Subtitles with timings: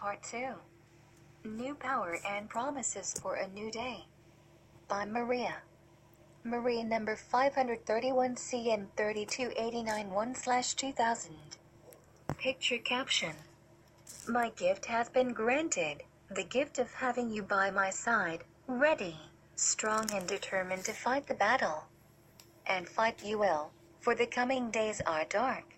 [0.00, 0.54] Part 2
[1.44, 4.06] New Power and Promises for a New Day
[4.88, 5.56] by Maria.
[6.42, 10.34] Maria number 531 GN 3289 1
[10.74, 11.34] 2000.
[12.38, 13.34] Picture caption
[14.26, 19.18] My gift has been granted, the gift of having you by my side, ready,
[19.54, 21.84] strong, and determined to fight the battle.
[22.66, 25.69] And fight you will, for the coming days are dark.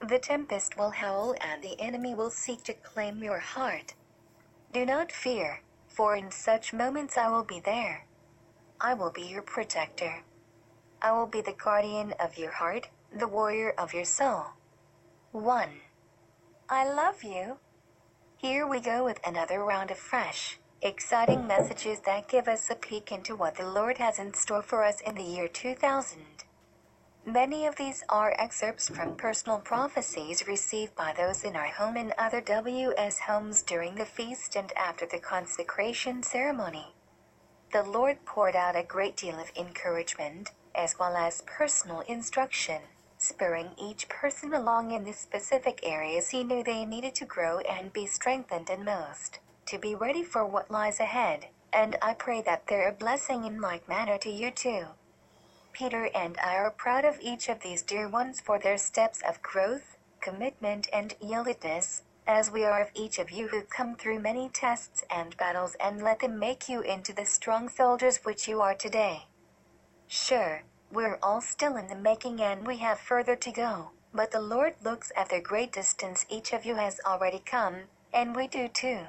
[0.00, 3.94] The tempest will howl and the enemy will seek to claim your heart.
[4.72, 8.06] Do not fear, for in such moments I will be there.
[8.80, 10.22] I will be your protector.
[11.02, 14.46] I will be the guardian of your heart, the warrior of your soul.
[15.32, 15.68] 1.
[16.68, 17.58] I love you.
[18.36, 23.10] Here we go with another round of fresh, exciting messages that give us a peek
[23.10, 26.20] into what the Lord has in store for us in the year 2000.
[27.28, 32.14] Many of these are excerpts from personal prophecies received by those in our home and
[32.16, 36.94] other WS homes during the feast and after the consecration ceremony.
[37.70, 42.80] The Lord poured out a great deal of encouragement, as well as personal instruction,
[43.18, 47.92] spurring each person along in the specific areas he knew they needed to grow and
[47.92, 52.68] be strengthened in most, to be ready for what lies ahead, and I pray that
[52.68, 54.86] they're a blessing in like manner to you too.
[55.78, 59.40] Peter and I are proud of each of these dear ones for their steps of
[59.42, 64.48] growth, commitment, and yieldedness, as we are of each of you who come through many
[64.48, 68.74] tests and battles and let them make you into the strong soldiers which you are
[68.74, 69.26] today.
[70.08, 74.40] Sure, we're all still in the making and we have further to go, but the
[74.40, 78.66] Lord looks at the great distance each of you has already come, and we do
[78.66, 79.06] too.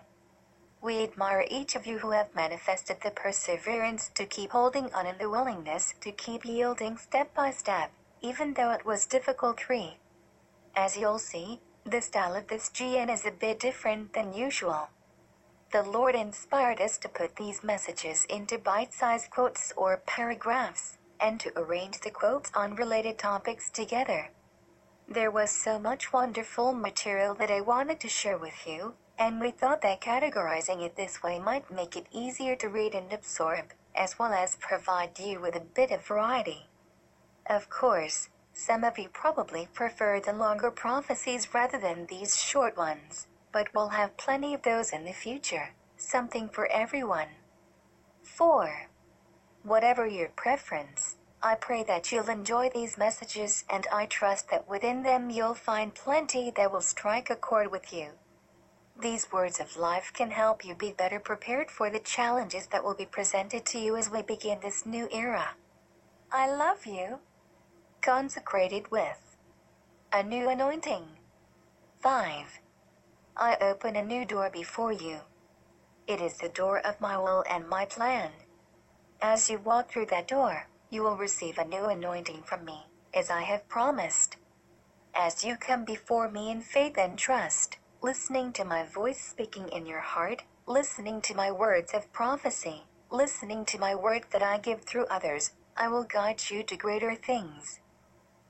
[0.82, 5.20] We admire each of you who have manifested the perseverance to keep holding on and
[5.20, 7.92] the willingness to keep yielding step by step,
[8.22, 9.60] even though it was difficult.
[9.60, 9.98] Three.
[10.76, 14.88] As you'll see, the style of this GN is a bit different than usual.
[15.72, 21.40] The Lord inspired us to put these messages into bite sized quotes or paragraphs, and
[21.42, 24.30] to arrange the quotes on related topics together.
[25.08, 29.52] There was so much wonderful material that I wanted to share with you, and we
[29.52, 34.18] thought that categorizing it this way might make it easier to read and absorb, as
[34.18, 36.68] well as provide you with a bit of variety.
[37.46, 43.28] Of course, some of you probably prefer the longer prophecies rather than these short ones,
[43.52, 47.28] but we'll have plenty of those in the future, something for everyone.
[48.24, 48.88] 4.
[49.64, 55.04] Whatever your preference, I pray that you'll enjoy these messages and I trust that within
[55.04, 58.12] them you'll find plenty that will strike a chord with you.
[59.02, 62.96] These words of life can help you be better prepared for the challenges that will
[62.96, 65.56] be presented to you as we begin this new era.
[66.34, 67.20] I love you.
[68.02, 69.38] Consecrated with
[70.12, 71.04] a new anointing.
[72.02, 72.60] 5.
[73.38, 75.20] I open a new door before you.
[76.06, 78.32] It is the door of my will and my plan.
[79.22, 83.30] As you walk through that door, you will receive a new anointing from me, as
[83.30, 84.36] I have promised.
[85.16, 87.69] As you come before me in faith and trust,
[88.02, 93.66] listening to my voice speaking in your heart, listening to my words of prophecy, listening
[93.66, 97.82] to my word that I give through others, I will guide you to greater things.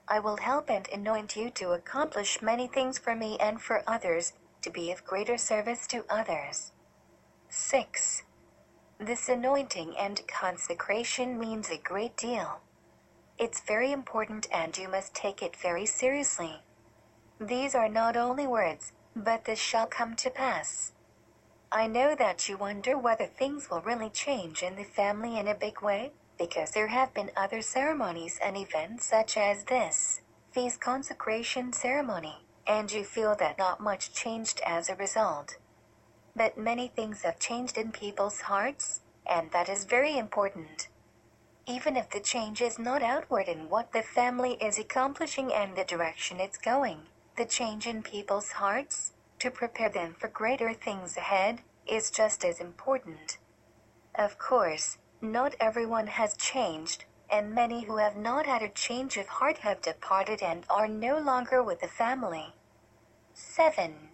[0.07, 4.33] I will help and anoint you to accomplish many things for me and for others,
[4.61, 6.71] to be of greater service to others.
[7.49, 8.23] 6.
[8.99, 12.59] This anointing and consecration means a great deal.
[13.39, 16.61] It's very important and you must take it very seriously.
[17.39, 20.91] These are not only words, but this shall come to pass.
[21.71, 25.53] I know that you wonder whether things will really change in the family in a
[25.53, 30.21] big way, because there have been other ceremonies and events such as this
[30.51, 35.57] feast consecration ceremony, and you feel that not much changed as a result.
[36.35, 40.87] But many things have changed in people's hearts, and that is very important.
[41.67, 45.83] Even if the change is not outward in what the family is accomplishing and the
[45.83, 47.01] direction it's going,
[47.39, 52.59] the change in people's hearts, to prepare them for greater things ahead, is just as
[52.59, 53.37] important.
[54.13, 59.27] Of course, not everyone has changed, and many who have not had a change of
[59.27, 62.55] heart have departed and are no longer with the family.
[63.33, 64.09] 7.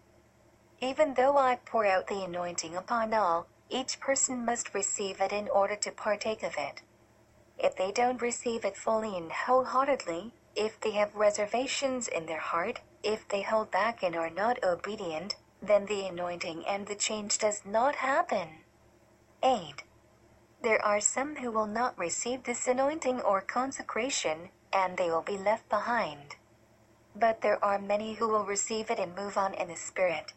[0.80, 5.50] Even though I pour out the anointing upon all, each person must receive it in
[5.50, 6.84] order to partake of it.
[7.58, 12.82] If they don't receive it fully and wholeheartedly, if they have reservations in their heart,
[13.06, 17.62] if they hold back and are not obedient, then the anointing and the change does
[17.66, 18.48] not happen.
[19.44, 19.84] 8.
[20.62, 25.38] There are some who will not receive this anointing or consecration, and they will be
[25.38, 26.36] left behind.
[27.16, 30.34] But there are many who will receive it and move on in the Spirit.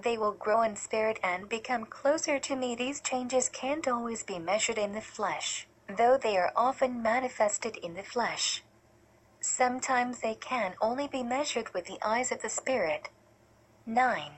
[0.00, 2.76] They will grow in spirit and become closer to me.
[2.76, 7.94] These changes can't always be measured in the flesh, though they are often manifested in
[7.94, 8.62] the flesh.
[9.50, 13.08] Sometimes they can only be measured with the eyes of the Spirit.
[13.86, 14.30] 9.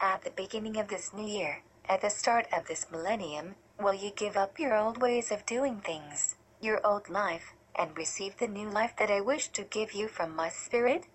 [0.00, 4.10] At the beginning of this new year, at the start of this millennium, will you
[4.10, 8.68] give up your old ways of doing things, your old life, and receive the new
[8.68, 11.06] life that I wish to give you from my Spirit?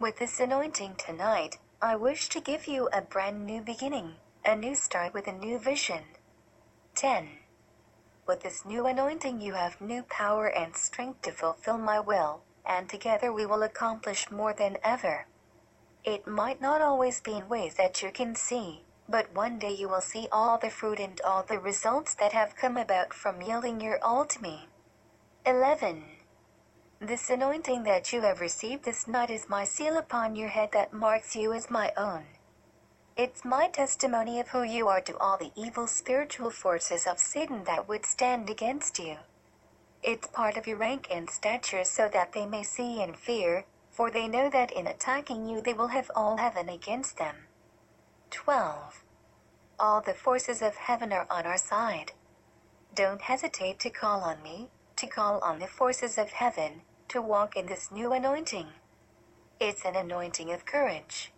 [0.00, 4.14] With this anointing tonight, I wish to give you a brand new beginning,
[4.46, 6.04] a new start with a new vision.
[6.94, 7.39] 10.
[8.30, 12.88] With this new anointing, you have new power and strength to fulfill my will, and
[12.88, 15.26] together we will accomplish more than ever.
[16.04, 19.88] It might not always be in ways that you can see, but one day you
[19.88, 23.80] will see all the fruit and all the results that have come about from yielding
[23.80, 24.68] your all to me.
[25.44, 26.04] 11.
[27.00, 30.92] This anointing that you have received this night is my seal upon your head that
[30.92, 32.26] marks you as my own.
[33.22, 37.64] It's my testimony of who you are to all the evil spiritual forces of Satan
[37.64, 39.18] that would stand against you.
[40.02, 44.10] It's part of your rank and stature so that they may see and fear, for
[44.10, 47.36] they know that in attacking you they will have all heaven against them.
[48.30, 49.04] 12.
[49.78, 52.12] All the forces of heaven are on our side.
[52.94, 57.54] Don't hesitate to call on me, to call on the forces of heaven, to walk
[57.54, 58.68] in this new anointing.
[59.60, 61.32] It's an anointing of courage.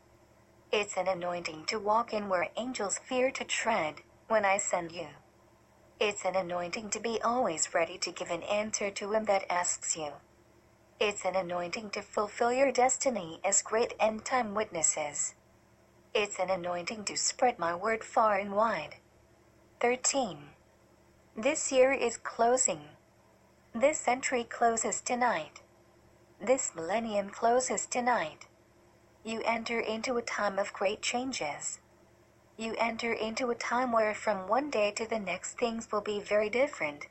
[0.75, 3.97] It's an anointing to walk in where angels fear to tread
[4.29, 5.09] when I send you.
[6.01, 9.99] It's an anointing to be always ready to give an answer to him that asks
[9.99, 10.13] you.
[10.99, 15.35] It's an anointing to fulfill your destiny as great end time witnesses.
[16.15, 18.97] It's an anointing to spread my word far and wide.
[19.81, 20.39] 13.
[21.37, 22.81] This year is closing.
[23.75, 25.61] This century closes tonight.
[26.41, 28.47] This millennium closes tonight.
[29.25, 31.79] You enter into a time of great changes.
[32.57, 36.19] You enter into a time where from one day to the next things will be
[36.19, 37.07] very different.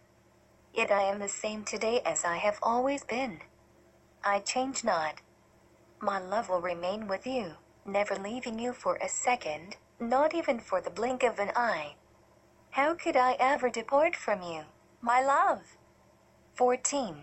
[0.73, 3.39] Yet I am the same today as I have always been.
[4.25, 5.21] I change not.
[6.01, 7.53] My love will remain with you,
[7.85, 11.95] never leaving you for a second, not even for the blink of an eye.
[12.71, 14.63] How could I ever depart from you,
[15.01, 15.77] my love?
[16.55, 17.15] 14.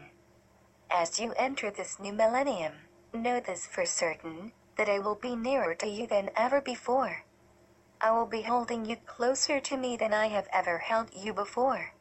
[0.90, 2.72] As you enter this new millennium,
[3.12, 7.24] know this for certain that I will be nearer to you than ever before.
[8.00, 11.92] I will be holding you closer to me than I have ever held you before.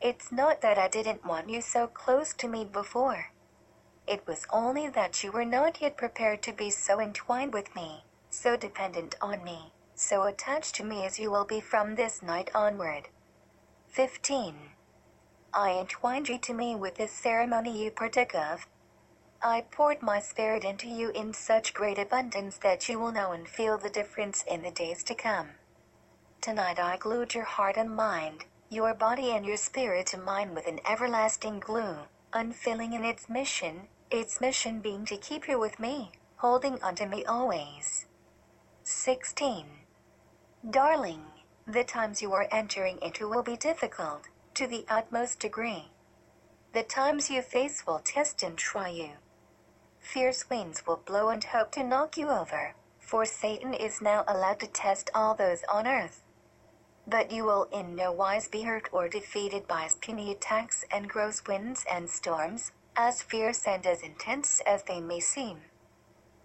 [0.00, 3.30] It's not that I didn't want you so close to me before.
[4.08, 8.04] It was only that you were not yet prepared to be so entwined with me,
[8.28, 12.50] so dependent on me, so attached to me as you will be from this night
[12.54, 13.08] onward.
[13.86, 14.54] 15.
[15.54, 18.66] I entwined you to me with this ceremony you partook of.
[19.42, 23.48] I poured my spirit into you in such great abundance that you will know and
[23.48, 25.52] feel the difference in the days to come.
[26.42, 30.66] Tonight I glued your heart and mind, your body and your spirit to mine with
[30.66, 31.96] an everlasting glue,
[32.34, 37.24] unfailing in its mission, its mission being to keep you with me, holding onto me
[37.24, 38.04] always.
[38.82, 39.64] 16.
[40.68, 41.24] Darling,
[41.66, 45.92] the times you are entering into will be difficult to the utmost degree.
[46.74, 49.12] The times you face will test and try you.
[50.00, 54.58] Fierce winds will blow and hope to knock you over, for Satan is now allowed
[54.60, 56.22] to test all those on earth.
[57.06, 61.08] But you will in no wise be hurt or defeated by his puny attacks and
[61.08, 65.62] gross winds and storms, as fierce and as intense as they may seem.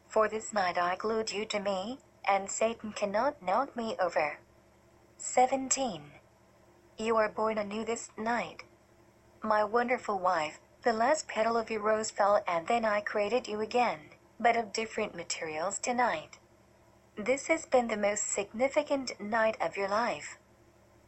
[0.08, 4.40] For this night I glued you to me, and Satan cannot knock me over.
[5.18, 6.04] 17.
[6.98, 8.64] You are born anew this night.
[9.42, 13.60] My wonderful wife, the last petal of your rose fell and then I created you
[13.60, 13.98] again,
[14.40, 16.38] but of different materials tonight.
[17.18, 20.38] This has been the most significant night of your life.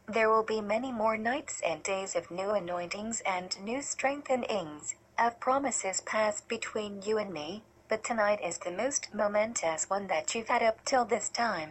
[0.08, 5.38] There will be many more nights and days of new anointings and new strengthenings, of
[5.38, 10.48] promises passed between you and me, but tonight is the most momentous one that you've
[10.48, 11.70] had up till this time.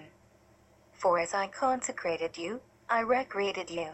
[0.94, 3.90] For as I consecrated you, I recreated you.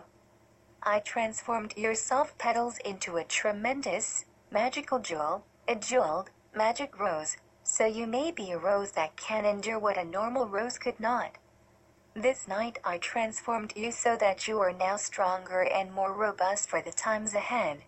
[0.86, 7.86] I transformed your soft petals into a tremendous, magical jewel, a jeweled, magic rose, so
[7.86, 11.38] you may be a rose that can endure what a normal rose could not.
[12.14, 16.82] This night I transformed you so that you are now stronger and more robust for
[16.82, 17.86] the times ahead.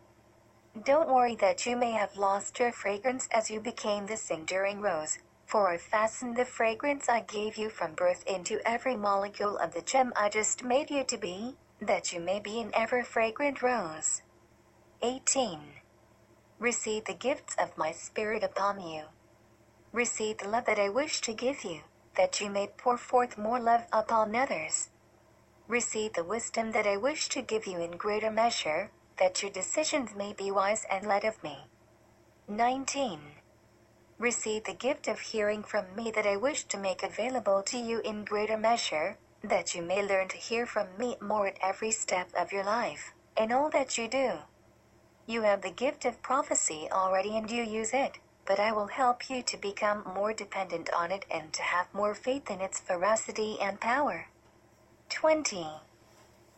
[0.82, 5.20] Don't worry that you may have lost your fragrance as you became this enduring rose,
[5.46, 9.82] for I fastened the fragrance I gave you from birth into every molecule of the
[9.82, 14.22] gem I just made you to be that you may be an ever fragrant rose.
[15.02, 15.60] 18.
[16.60, 19.04] Receive the gifts of my Spirit upon you.
[19.92, 21.82] Receive the love that I wish to give you,
[22.16, 24.90] that you may pour forth more love upon others.
[25.68, 30.16] Receive the wisdom that I wish to give you in greater measure, that your decisions
[30.16, 31.58] may be wise and led of me.
[32.48, 33.20] 19.
[34.18, 38.00] Receive the gift of hearing from me that I wish to make available to you
[38.00, 39.18] in greater measure,
[39.50, 43.14] that you may learn to hear from me more at every step of your life,
[43.38, 44.40] in all that you do.
[45.28, 49.30] You have the gift of prophecy already and you use it, but I will help
[49.30, 53.58] you to become more dependent on it and to have more faith in its veracity
[53.60, 54.28] and power.
[55.10, 55.68] 20.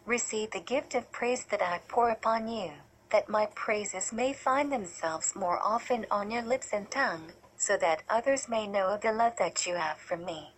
[0.05, 2.71] Receive the gift of praise that I pour upon you,
[3.11, 8.03] that my praises may find themselves more often on your lips and tongue, so that
[8.09, 10.51] others may know of the love that you have for me.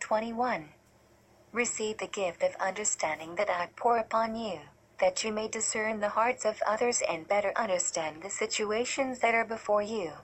[0.00, 0.68] 21.
[1.54, 4.58] Receive the gift of understanding that I pour upon you,
[4.98, 9.44] that you may discern the hearts of others and better understand the situations that are
[9.44, 10.14] before you.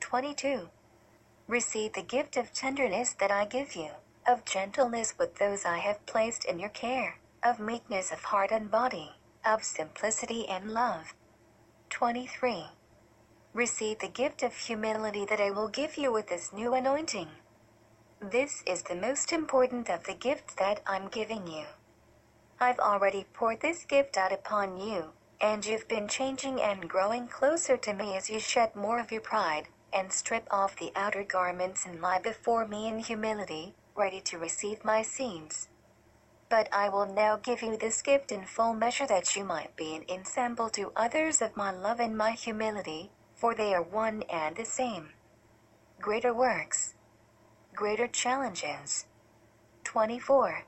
[0.00, 0.68] 22.
[1.46, 3.90] Receive the gift of tenderness that I give you,
[4.26, 8.68] of gentleness with those I have placed in your care, of meekness of heart and
[8.68, 9.12] body,
[9.46, 11.14] of simplicity and love.
[11.90, 12.64] 23.
[13.54, 17.28] Receive the gift of humility that I will give you with this new anointing.
[18.22, 21.64] This is the most important of the gifts that I'm giving you.
[22.60, 27.78] I've already poured this gift out upon you, and you've been changing and growing closer
[27.78, 31.86] to me as you shed more of your pride, and strip off the outer garments
[31.86, 35.68] and lie before me in humility, ready to receive my seeds.
[36.50, 39.96] But I will now give you this gift in full measure that you might be
[39.96, 44.56] an ensample to others of my love and my humility, for they are one and
[44.56, 45.14] the same.
[46.02, 46.96] Greater works,
[47.74, 49.06] greater challenges.
[49.84, 50.64] 24.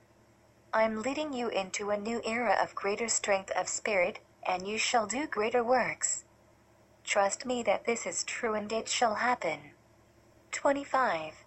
[0.72, 5.06] I'm leading you into a new era of greater strength of spirit, and you shall
[5.06, 6.24] do greater works.
[7.04, 9.72] Trust me that this is true and it shall happen.
[10.52, 11.44] 25.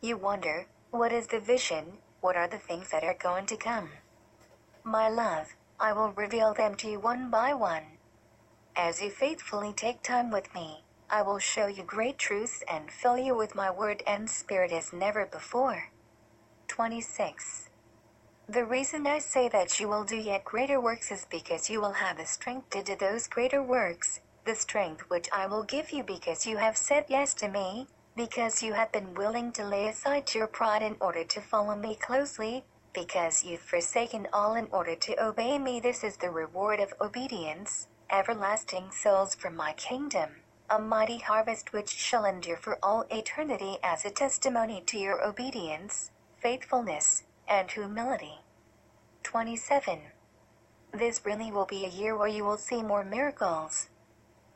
[0.00, 1.98] You wonder, what is the vision?
[2.20, 3.90] What are the things that are going to come?
[4.82, 7.98] My love, I will reveal them to you one by one.
[8.74, 13.18] As you faithfully take time with me, I will show you great truths and fill
[13.18, 15.90] you with my word and spirit as never before.
[16.68, 17.68] 26.
[18.48, 21.92] The reason I say that you will do yet greater works is because you will
[21.92, 26.02] have the strength to do those greater works, the strength which I will give you
[26.02, 27.86] because you have said yes to me,
[28.16, 31.94] because you have been willing to lay aside your pride in order to follow me
[31.94, 35.80] closely, because you've forsaken all in order to obey me.
[35.80, 40.30] This is the reward of obedience, everlasting souls for my kingdom,
[40.70, 46.12] a mighty harvest which shall endure for all eternity as a testimony to your obedience,
[46.40, 48.38] faithfulness, and humility.
[49.24, 49.98] 27.
[50.92, 53.88] This really will be a year where you will see more miracles.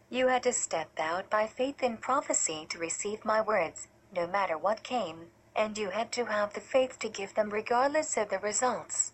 [0.09, 4.57] You had to step out by faith in prophecy to receive my words, no matter
[4.57, 8.39] what came, and you had to have the faith to give them regardless of the
[8.39, 9.13] results.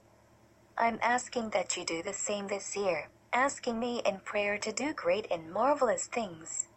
[0.77, 4.93] I'm asking that you do the same this year, asking me in prayer to do
[4.93, 6.69] great and marvelous things.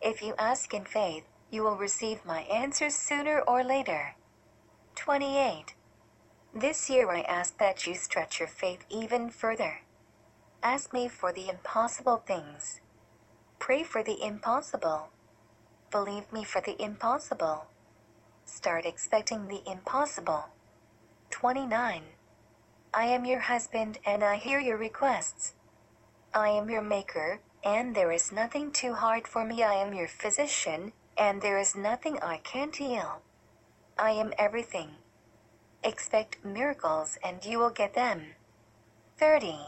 [0.00, 4.14] If you ask in faith, you will receive my answers sooner or later.
[4.94, 5.74] 28.
[6.54, 9.82] This year I ask that you stretch your faith even further.
[10.62, 12.80] Ask me for the impossible things.
[13.58, 15.08] Pray for the impossible.
[15.90, 17.66] Believe me for the impossible.
[18.44, 20.46] Start expecting the impossible.
[21.30, 22.02] 29.
[22.94, 25.54] I am your husband and I hear your requests.
[26.34, 29.60] I am your maker, and there is nothing too hard for me.
[29.60, 33.22] I am your physician, and there is nothing I can't heal.
[33.98, 34.90] I am everything.
[35.82, 38.34] Expect miracles and you will get them.
[39.18, 39.58] 30.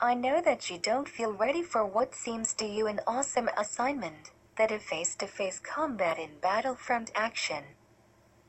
[0.00, 4.30] I know that you don't feel ready for what seems to you an awesome assignment,
[4.56, 7.64] that of face to face combat in battlefront action.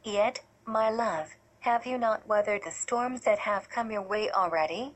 [0.03, 1.29] Yet, my love,
[1.61, 4.93] have you not weathered the storms that have come your way already?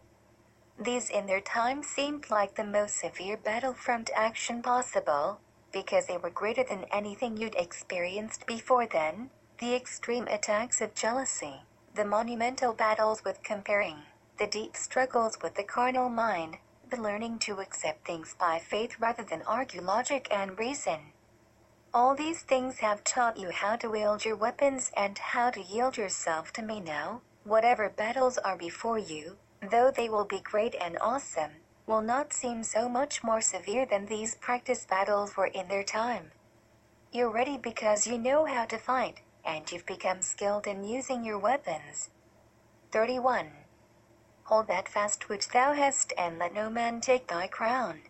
[0.78, 5.40] These in their time seemed like the most severe battlefront action possible,
[5.72, 9.30] because they were greater than anything you'd experienced before then,
[9.60, 11.62] the extreme attacks of jealousy,
[11.94, 14.04] the monumental battles with comparing,
[14.38, 16.58] the deep struggles with the carnal mind,
[16.90, 21.00] the learning to accept things by faith rather than argue logic and reason.
[21.94, 25.96] All these things have taught you how to wield your weapons and how to yield
[25.96, 27.22] yourself to me now.
[27.46, 29.38] Whatever battles are before you,
[29.70, 31.52] though they will be great and awesome,
[31.88, 36.32] will not seem so much more severe than these practice battles were in their time.
[37.12, 41.40] You're ready because you know how to fight, and you've become skilled in using your
[41.40, 42.10] weapons.
[42.92, 43.52] 31.
[44.46, 48.02] Hold that fast which thou hast, and let no man take thy crown.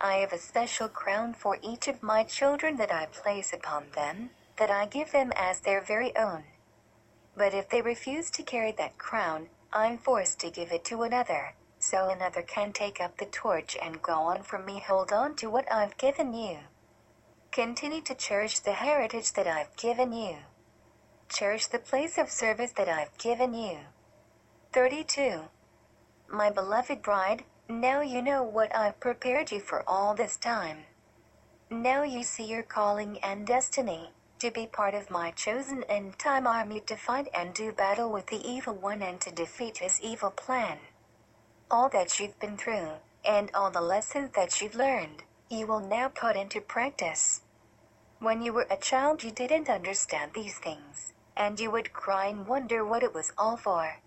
[0.00, 4.30] I have a special crown for each of my children that I place upon them,
[4.56, 6.44] that I give them as their very own.
[7.36, 11.54] But if they refuse to carry that crown, I'm forced to give it to another,
[11.78, 14.82] so another can take up the torch and go on from me.
[14.86, 16.58] Hold on to what I've given you.
[17.52, 20.36] Continue to cherish the heritage that I've given you.
[21.28, 23.78] Cherish the place of service that I've given you.
[24.72, 25.42] 32.
[26.28, 30.78] My beloved bride, now you know what I've prepared you for all this time.
[31.70, 36.46] Now you see your calling and destiny to be part of my chosen end time
[36.46, 40.30] army to fight and do battle with the evil one and to defeat his evil
[40.30, 40.78] plan.
[41.70, 42.92] All that you've been through,
[43.24, 47.42] and all the lessons that you've learned, you will now put into practice.
[48.20, 52.46] When you were a child, you didn't understand these things, and you would cry and
[52.46, 53.98] wonder what it was all for.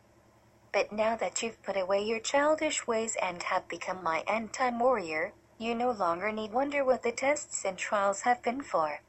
[0.74, 4.80] But now that you've put away your childish ways and have become my end time
[4.80, 9.02] warrior, you no longer need wonder what the tests and trials have been for.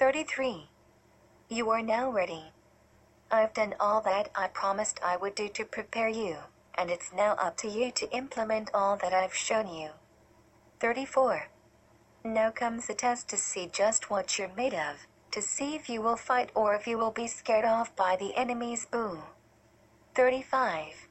[0.00, 0.66] 33.
[1.50, 2.44] You are now ready.
[3.30, 6.36] I've done all that I promised I would do to prepare you,
[6.74, 9.90] and it's now up to you to implement all that I've shown you.
[10.80, 11.48] 34.
[12.24, 16.00] Now comes the test to see just what you're made of, to see if you
[16.00, 19.18] will fight or if you will be scared off by the enemy's boo.
[20.14, 21.08] 35.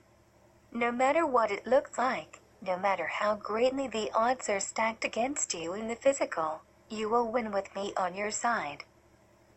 [0.74, 5.54] No matter what it looks like, no matter how greatly the odds are stacked against
[5.54, 8.84] you in the physical, you will win with me on your side.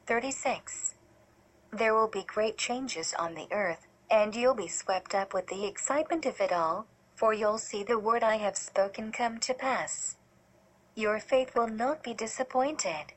[0.06, 0.94] 36.
[1.72, 5.64] There will be great changes on the earth, and you'll be swept up with the
[5.64, 10.16] excitement of it all, for you'll see the word I have spoken come to pass.
[10.94, 13.14] Your faith will not be disappointed.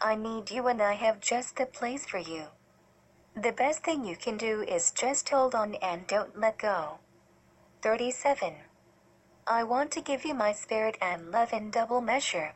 [0.00, 2.44] I need you and I have just the place for you.
[3.34, 6.98] The best thing you can do is just hold on and don't let go.
[7.82, 8.54] 37.
[9.46, 12.52] I want to give you my spirit and love in double measure.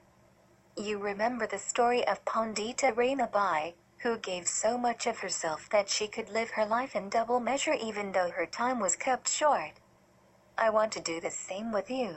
[0.77, 6.09] You remember the story of Pandita Ramabai, who gave so much of herself that she
[6.09, 9.75] could live her life in double measure even though her time was kept short.
[10.59, 12.17] I want to do the same with you.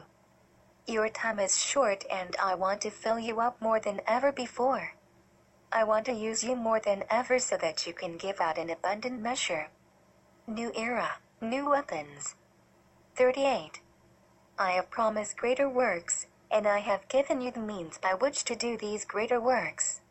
[0.88, 4.96] Your time is short and I want to fill you up more than ever before.
[5.72, 8.72] I want to use you more than ever so that you can give out in
[8.72, 9.68] abundant measure.
[10.48, 12.34] New era, new weapons.
[13.16, 13.82] 38.
[14.58, 18.56] I have promised greater works, and I have given you the means by which to
[18.56, 20.02] do these greater works.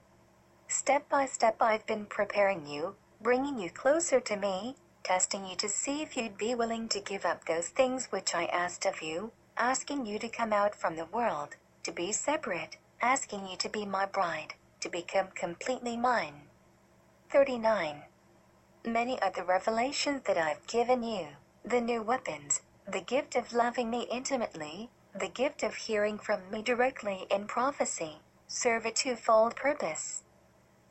[0.69, 5.69] Step by step, I've been preparing you, bringing you closer to me, testing you to
[5.69, 9.31] see if you'd be willing to give up those things which I asked of you,
[9.57, 13.87] asking you to come out from the world, to be separate, asking you to be
[13.87, 16.43] my bride, to become completely mine.
[17.31, 18.03] 39.
[18.85, 21.29] Many are the revelations that I've given you,
[21.65, 26.63] the new weapons, the gift of loving me intimately, the gift of hearing from me
[26.63, 30.23] directly in prophecy, serve a twofold purpose.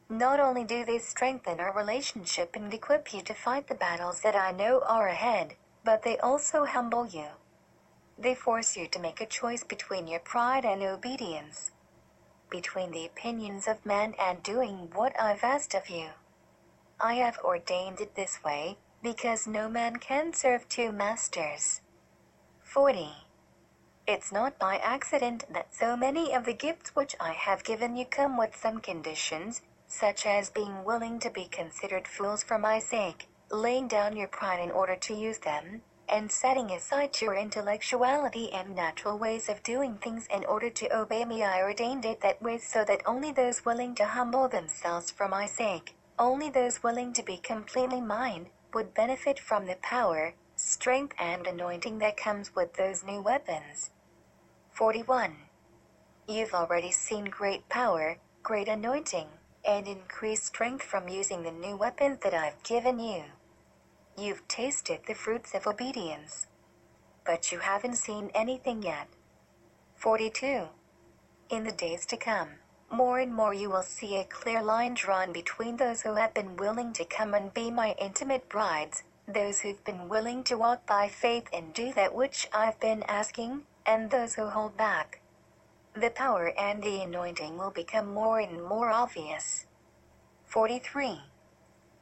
[0.09, 4.35] Not only do they strengthen our relationship and equip you to fight the battles that
[4.35, 7.27] I know are ahead, but they also humble you.
[8.17, 11.71] They force you to make a choice between your pride and obedience,
[12.49, 16.09] between the opinions of man and doing what I've asked of you.
[16.99, 21.81] I have ordained it this way, because no man can serve two masters.
[22.63, 23.24] 40.
[24.07, 28.05] It's not by accident that so many of the gifts which I have given you
[28.05, 33.27] come with some conditions, such as being willing to be considered fools for my sake,
[33.49, 38.75] laying down your pride in order to use them, and setting aside your intellectuality and
[38.75, 41.41] natural ways of doing things in order to obey me.
[41.41, 45.47] I ordained it that way so that only those willing to humble themselves for my
[45.47, 51.47] sake, only those willing to be completely mine, would benefit from the power, strength, and
[51.47, 53.89] anointing that comes with those new weapons.
[54.75, 55.37] 41.
[56.27, 59.27] You've already seen great power, great anointing,
[59.63, 63.23] and increased strength from using the new weapons that I've given you.
[64.17, 66.47] You've tasted the fruits of obedience.
[67.25, 69.07] But you haven't seen anything yet.
[69.95, 70.67] 42.
[71.49, 72.49] In the days to come,
[72.91, 76.57] more and more you will see a clear line drawn between those who have been
[76.57, 81.07] willing to come and be my intimate brides, those who've been willing to walk by
[81.07, 85.21] faith and do that which I've been asking, and those who hold back.
[85.93, 89.65] The power and the anointing will become more and more obvious.
[90.45, 91.21] 43.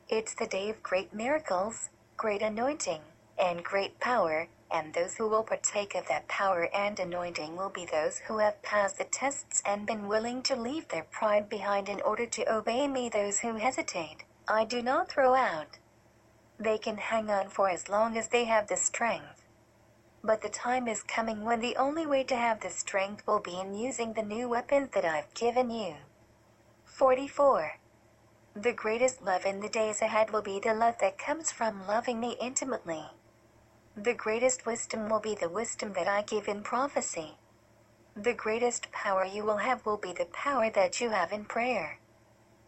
[0.10, 3.02] It's the day of great miracles, great anointing,
[3.38, 7.86] and great power, and those who will partake of that power and anointing will be
[7.86, 12.02] those who have passed the tests and been willing to leave their pride behind in
[12.02, 13.10] order to obey me.
[13.10, 15.78] Those who hesitate, I do not throw out.
[16.60, 19.43] They can hang on for as long as they have the strength.
[20.26, 23.60] But the time is coming when the only way to have the strength will be
[23.60, 25.96] in using the new weapons that I've given you.
[26.86, 27.74] 44.
[28.56, 32.22] The greatest love in the days ahead will be the love that comes from loving
[32.22, 33.04] me intimately.
[33.98, 37.38] The greatest wisdom will be the wisdom that I give in prophecy.
[38.16, 42.00] The greatest power you will have will be the power that you have in prayer.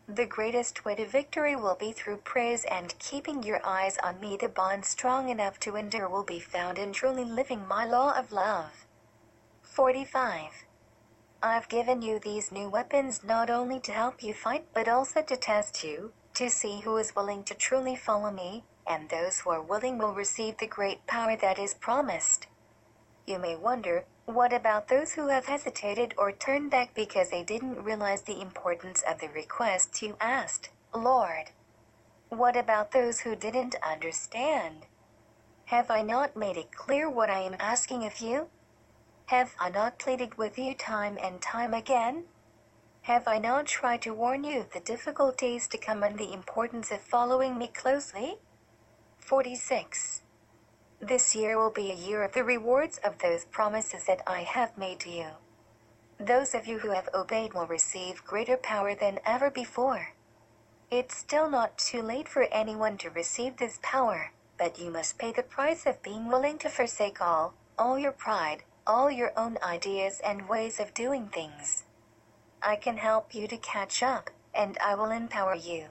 [0.08, 4.38] The greatest way to victory will be through praise and keeping your eyes on me.
[4.38, 8.32] The bond strong enough to endure will be found in truly living my law of
[8.32, 8.86] love.
[9.64, 10.66] 45.
[11.42, 15.36] I've given you these new weapons not only to help you fight but also to
[15.36, 19.62] test you, to see who is willing to truly follow me, and those who are
[19.62, 22.46] willing will receive the great power that is promised.
[23.26, 27.84] You may wonder, what about those who have hesitated or turned back because they didn't
[27.84, 31.50] realize the importance of the request you asked, Lord?
[32.30, 34.86] What about those who didn't understand?
[35.66, 38.50] Have I not made it clear what I am asking of you?
[39.28, 42.26] Have I not pleaded with you time and time again?
[43.04, 46.92] Have I not tried to warn you of the difficulties to come and the importance
[46.92, 48.38] of following me closely?
[49.20, 50.22] 46.
[51.02, 54.78] This year will be a year of the rewards of those promises that I have
[54.78, 55.28] made to you.
[56.18, 60.14] Those of you who have obeyed will receive greater power than ever before.
[60.90, 65.34] It's still not too late for anyone to receive this power, but you must pay
[65.34, 70.22] the price of being willing to forsake all, all your pride, all your own ideas
[70.24, 71.84] and ways of doing things.
[72.62, 75.88] I can help you to catch up, and I will empower you.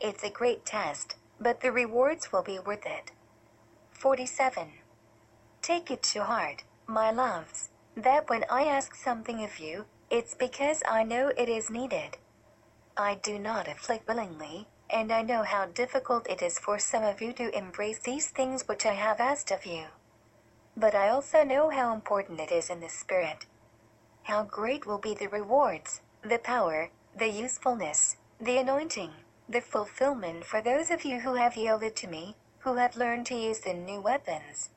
[0.00, 3.10] It's a great test, but the rewards will be worth it.
[3.94, 4.68] 47.
[5.62, 10.82] Take it to heart, my loves, that when I ask something of you, it's because
[10.88, 12.18] I know it is needed.
[12.96, 17.22] I do not afflict willingly, and I know how difficult it is for some of
[17.22, 19.86] you to embrace these things which I have asked of you.
[20.76, 23.46] But I also know how important it is in the Spirit.
[24.24, 29.12] How great will be the rewards, the power, the usefulness, the anointing,
[29.48, 33.34] the fulfillment for those of you who have yielded to me, who have learned to
[33.34, 34.70] use the new weapons,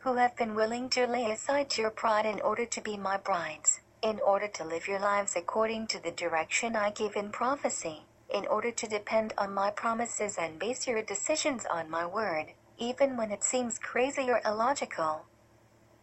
[0.00, 3.80] who have been willing to lay aside your pride in order to be my brides,
[4.02, 8.46] in order to live your lives according to the direction I give in prophecy, in
[8.46, 13.30] order to depend on my promises and base your decisions on my word, even when
[13.30, 15.24] it seems crazy or illogical.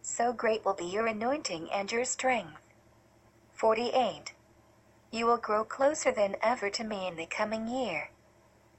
[0.02, 2.60] So great will be your anointing and your strength.
[3.52, 4.32] 48.
[5.12, 8.10] You will grow closer than ever to me in the coming year.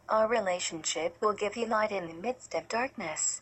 [0.08, 3.42] Our relationship will give you light in the midst of darkness.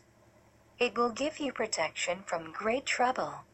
[0.78, 3.44] It will give you protection from great trouble.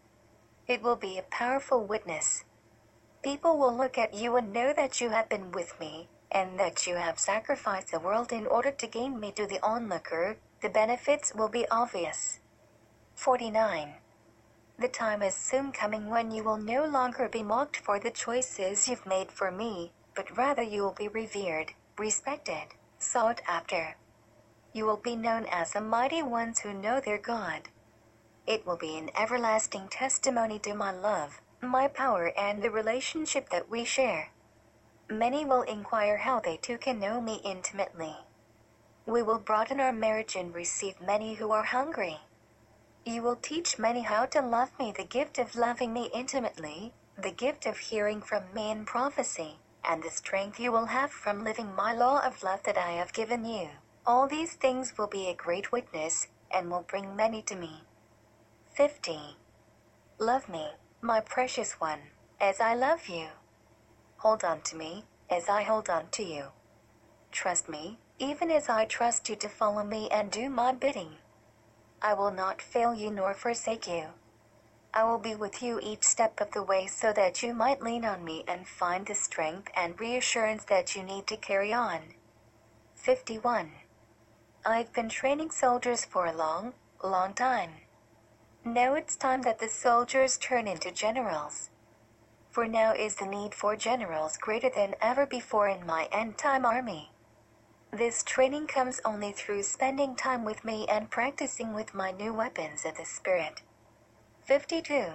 [0.68, 2.44] It will be a powerful witness.
[3.24, 6.86] People will look at you and know that you have been with me, and that
[6.86, 10.36] you have sacrificed the world in order to gain me to the onlooker.
[10.62, 12.38] The benefits will be obvious.
[13.16, 13.94] 49.
[14.78, 18.86] The time is soon coming when you will no longer be mocked for the choices
[18.86, 23.96] you've made for me, but rather you will be revered, respected sought after.
[24.72, 27.68] You will be known as the mighty ones who know their God.
[28.46, 33.70] It will be an everlasting testimony to my love, my power, and the relationship that
[33.70, 34.30] we share.
[35.08, 38.16] Many will inquire how they too can know me intimately.
[39.06, 42.18] We will broaden our marriage and receive many who are hungry.
[43.04, 47.32] You will teach many how to love me, the gift of loving me intimately, the
[47.32, 51.74] gift of hearing from me in prophecy and the strength you will have from living
[51.74, 53.68] my law of love that I have given you.
[54.06, 57.82] All these things will be a great witness, and will bring many to me.
[58.74, 59.36] 50.
[60.18, 60.66] Love me,
[61.00, 62.00] my precious one,
[62.40, 63.28] as I love you.
[64.18, 66.46] Hold on to me, as I hold on to you.
[67.32, 71.16] Trust me, even as I trust you to follow me and do my bidding.
[72.02, 74.06] I will not fail you nor forsake you.
[74.92, 78.04] I will be with you each step of the way so that you might lean
[78.04, 82.14] on me and find the strength and reassurance that you need to carry on.
[82.96, 83.70] 51.
[84.66, 86.74] I've been training soldiers for a long,
[87.04, 87.70] long time.
[88.64, 91.70] Now it's time that the soldiers turn into generals.
[92.50, 96.66] For now is the need for generals greater than ever before in my end time
[96.66, 97.12] army.
[97.92, 102.84] This training comes only through spending time with me and practicing with my new weapons
[102.84, 103.62] of the Spirit.
[104.50, 105.12] 52.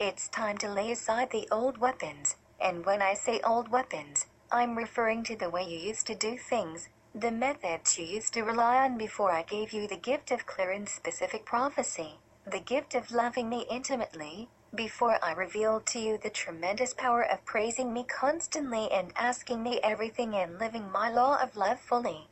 [0.00, 4.76] It's time to lay aside the old weapons, and when I say old weapons, I'm
[4.76, 8.84] referring to the way you used to do things, the methods you used to rely
[8.84, 13.12] on before I gave you the gift of clear and specific prophecy, the gift of
[13.12, 18.90] loving me intimately, before I revealed to you the tremendous power of praising me constantly
[18.90, 22.26] and asking me everything and living my law of love fully.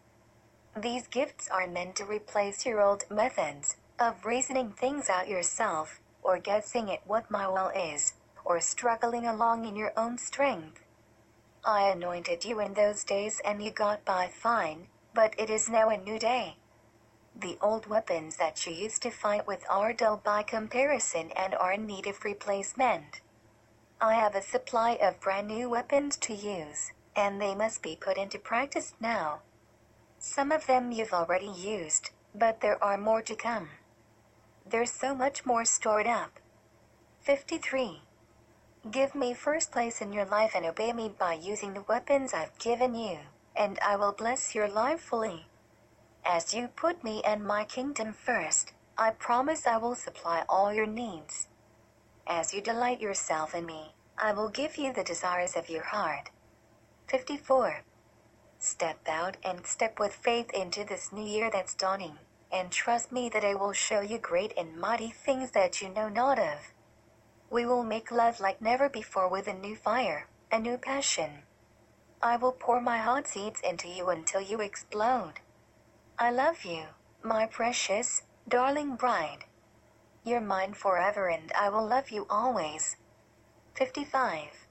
[0.77, 6.39] These gifts are meant to replace your old methods of reasoning things out yourself or
[6.39, 8.13] guessing at what my will is,
[8.45, 10.85] or struggling along in your own strength.
[11.65, 15.89] I anointed you in those days and you got by fine, but it is now
[15.89, 16.59] a new day.
[17.35, 21.73] The old weapons that you used to fight with are dull by comparison and are
[21.73, 23.23] in need of replacement.
[23.99, 28.19] I have a supply of brand new weapons to use, and they must be put
[28.19, 29.41] into practice now.
[30.19, 33.71] Some of them you've already used, but there are more to come.
[34.71, 36.41] There's so much more stored up.
[37.23, 38.03] 53.
[38.91, 42.59] Give me first place in your life and obey me by using the weapons I've
[42.59, 43.21] given you,
[43.57, 45.47] and I will bless your life fully.
[46.23, 50.87] As you put me and my kingdom first, I promise I will supply all your
[50.87, 51.49] needs.
[52.27, 56.29] As you delight yourself in me, I will give you the desires of your heart.
[57.07, 57.85] 54.
[58.59, 62.19] Step out and step with faith into this new year that's dawning,
[62.53, 66.09] and trust me that I will show you great and mighty things that you know
[66.09, 66.73] not of.
[67.51, 71.43] We will make love like never before with a new fire, a new passion.
[72.23, 75.35] I will pour my hot seeds into you until you explode.
[76.19, 76.85] I love you,
[77.23, 79.45] my precious, darling bride.
[80.25, 82.97] You're mine forever and I will love you always.
[83.75, 84.67] 55.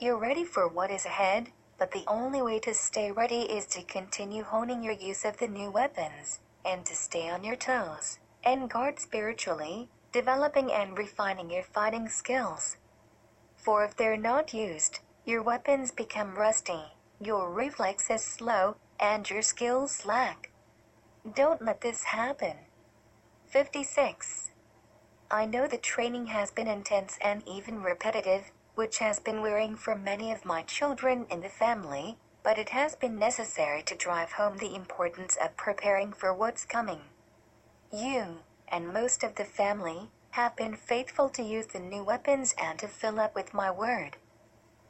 [0.00, 3.82] You're ready for what is ahead, but the only way to stay ready is to
[3.82, 8.70] continue honing your use of the new weapons, and to stay on your toes, and
[8.70, 12.76] guard spiritually, developing and refining your fighting skills.
[13.56, 16.82] For if they're not used, your weapons become rusty,
[17.20, 20.50] your reflexes slow, and your skills slack.
[21.34, 22.56] Don't let this happen.
[23.46, 24.50] 56.
[25.30, 29.94] I know the training has been intense and even repetitive, which has been wearing for
[29.96, 34.58] many of my children in the family, but it has been necessary to drive home
[34.58, 37.00] the importance of preparing for what's coming.
[37.90, 42.78] You, and most of the family, have been faithful to use the new weapons and
[42.78, 44.18] to fill up with my word.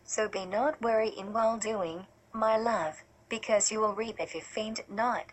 [0.03, 4.41] So be not weary in well doing, my love, because you will reap if you
[4.41, 5.27] faint not.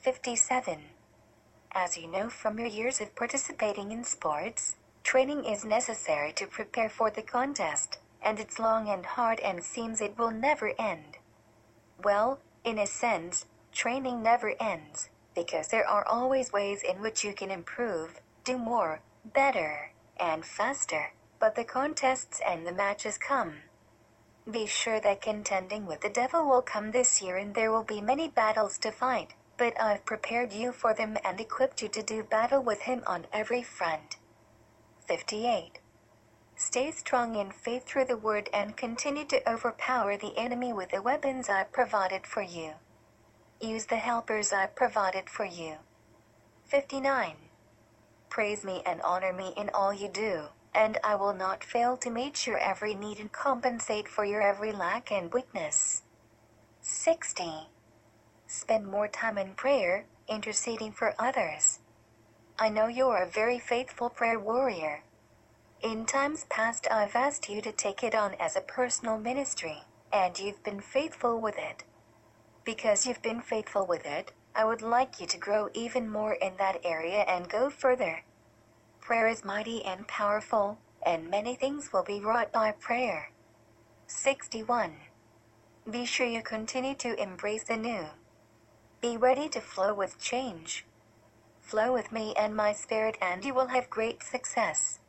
[0.00, 0.78] 57.
[1.72, 4.74] As you know from your years of participating in sports,
[5.04, 10.00] training is necessary to prepare for the contest, and it's long and hard and seems
[10.00, 11.18] it will never end.
[12.02, 17.32] Well, in a sense, training never ends, because there are always ways in which you
[17.32, 23.54] can improve, do more, better, and faster, but the contests and the matches come.
[24.50, 28.00] Be sure that contending with the devil will come this year and there will be
[28.00, 32.22] many battles to fight but I've prepared you for them and equipped you to do
[32.22, 34.16] battle with him on every front.
[35.06, 35.79] 58.
[36.60, 41.00] Stay strong in faith through the word and continue to overpower the enemy with the
[41.00, 42.72] weapons I've provided for you.
[43.62, 45.76] Use the helpers I've provided for you.
[46.66, 47.32] 59.
[48.28, 52.10] Praise me and honor me in all you do, and I will not fail to
[52.10, 56.02] meet your every need and compensate for your every lack and weakness.
[56.82, 57.70] 60.
[58.46, 61.78] Spend more time in prayer, interceding for others.
[62.58, 65.04] I know you are a very faithful prayer warrior.
[65.82, 69.78] In times past, I've asked you to take it on as a personal ministry,
[70.12, 71.84] and you've been faithful with it.
[72.64, 76.58] Because you've been faithful with it, I would like you to grow even more in
[76.58, 78.24] that area and go further.
[79.00, 83.30] Prayer is mighty and powerful, and many things will be wrought by prayer.
[84.06, 84.96] 61.
[85.90, 88.04] Be sure you continue to embrace the new.
[89.00, 90.84] Be ready to flow with change.
[91.62, 94.99] Flow with me and my spirit, and you will have great success.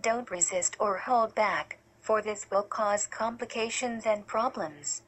[0.00, 5.02] Don't resist or hold back, for this will cause complications and problems.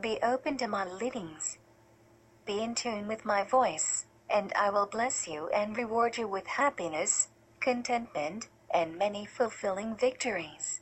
[0.00, 1.58] Be open to my leadings.
[2.44, 6.46] Be in tune with my voice, and I will bless you and reward you with
[6.46, 7.28] happiness,
[7.60, 10.80] contentment, and many fulfilling victories.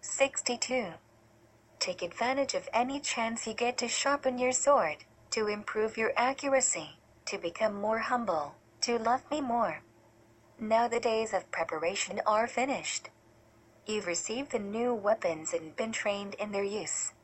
[0.00, 0.88] 62.
[1.78, 6.90] Take advantage of any chance you get to sharpen your sword to improve your accuracy,
[7.24, 9.80] to become more humble, to love me more.
[10.62, 13.08] Now the days of preparation are finished.
[13.84, 17.14] You've received the new weapons and been trained in their use.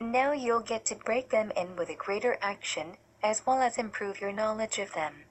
[0.00, 4.22] Now you'll get to break them in with a greater action, as well as improve
[4.22, 5.24] your knowledge of them.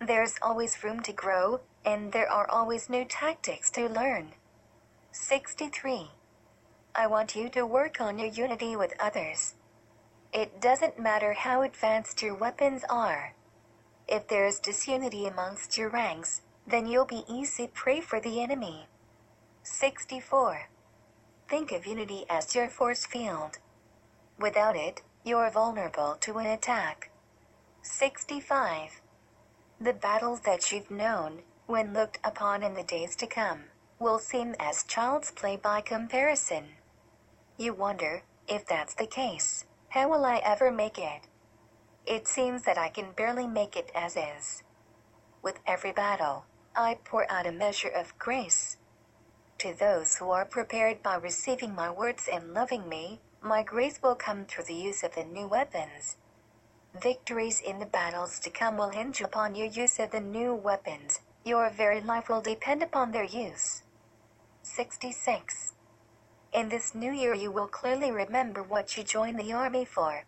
[0.00, 4.32] There's always room to grow, and there are always new tactics to learn.
[5.12, 6.12] 63.
[6.94, 9.52] I want you to work on your unity with others.
[10.32, 13.34] It doesn't matter how advanced your weapons are.
[14.08, 18.86] If there's disunity amongst your ranks, then you'll be easy prey for the enemy.
[19.62, 20.68] 64.
[21.48, 23.58] Think of unity as your force field.
[24.38, 27.10] Without it, you're vulnerable to an attack.
[27.82, 29.00] 65.
[29.80, 33.64] The battles that you've known, when looked upon in the days to come,
[33.98, 36.64] will seem as child's play by comparison.
[37.58, 41.28] You wonder, if that's the case, how will I ever make it?
[42.06, 44.62] It seems that I can barely make it as is.
[45.42, 46.44] With every battle,
[46.76, 48.78] I pour out a measure of grace.
[49.58, 54.16] To those who are prepared by receiving my words and loving me, my grace will
[54.16, 56.16] come through the use of the new weapons.
[57.00, 61.20] Victories in the battles to come will hinge upon your use of the new weapons.
[61.44, 63.82] Your very life will depend upon their use.
[64.62, 65.74] 66.
[66.52, 70.24] In this new year, you will clearly remember what you joined the army for.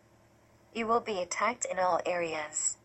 [0.73, 2.77] You will be attacked in all areas.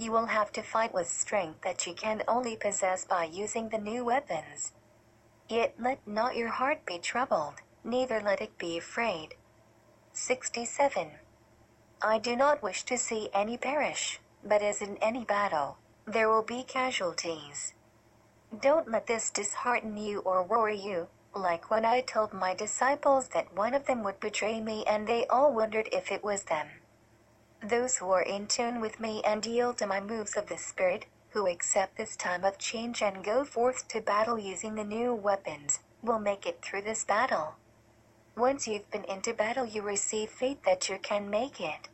[0.00, 3.78] You will have to fight with strength that you can only possess by using the
[3.78, 4.70] new weapons.
[5.48, 9.34] Yet let not your heart be troubled, neither let it be afraid.
[10.12, 11.10] 67.
[12.00, 16.44] I do not wish to see any perish, but as in any battle, there will
[16.44, 17.74] be casualties.
[18.56, 23.52] Don't let this dishearten you or worry you, like when I told my disciples that
[23.54, 26.68] one of them would betray me and they all wondered if it was them.
[27.62, 31.06] Those who are in tune with me and yield to my moves of the Spirit,
[31.30, 35.80] who accept this time of change and go forth to battle using the new weapons,
[36.02, 37.56] will make it through this battle.
[38.36, 41.88] Once you've been into battle, you receive faith that you can make it.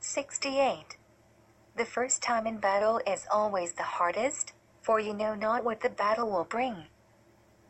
[0.00, 0.98] 68.
[1.74, 4.52] The first time in battle is always the hardest,
[4.82, 6.84] for you know not what the battle will bring.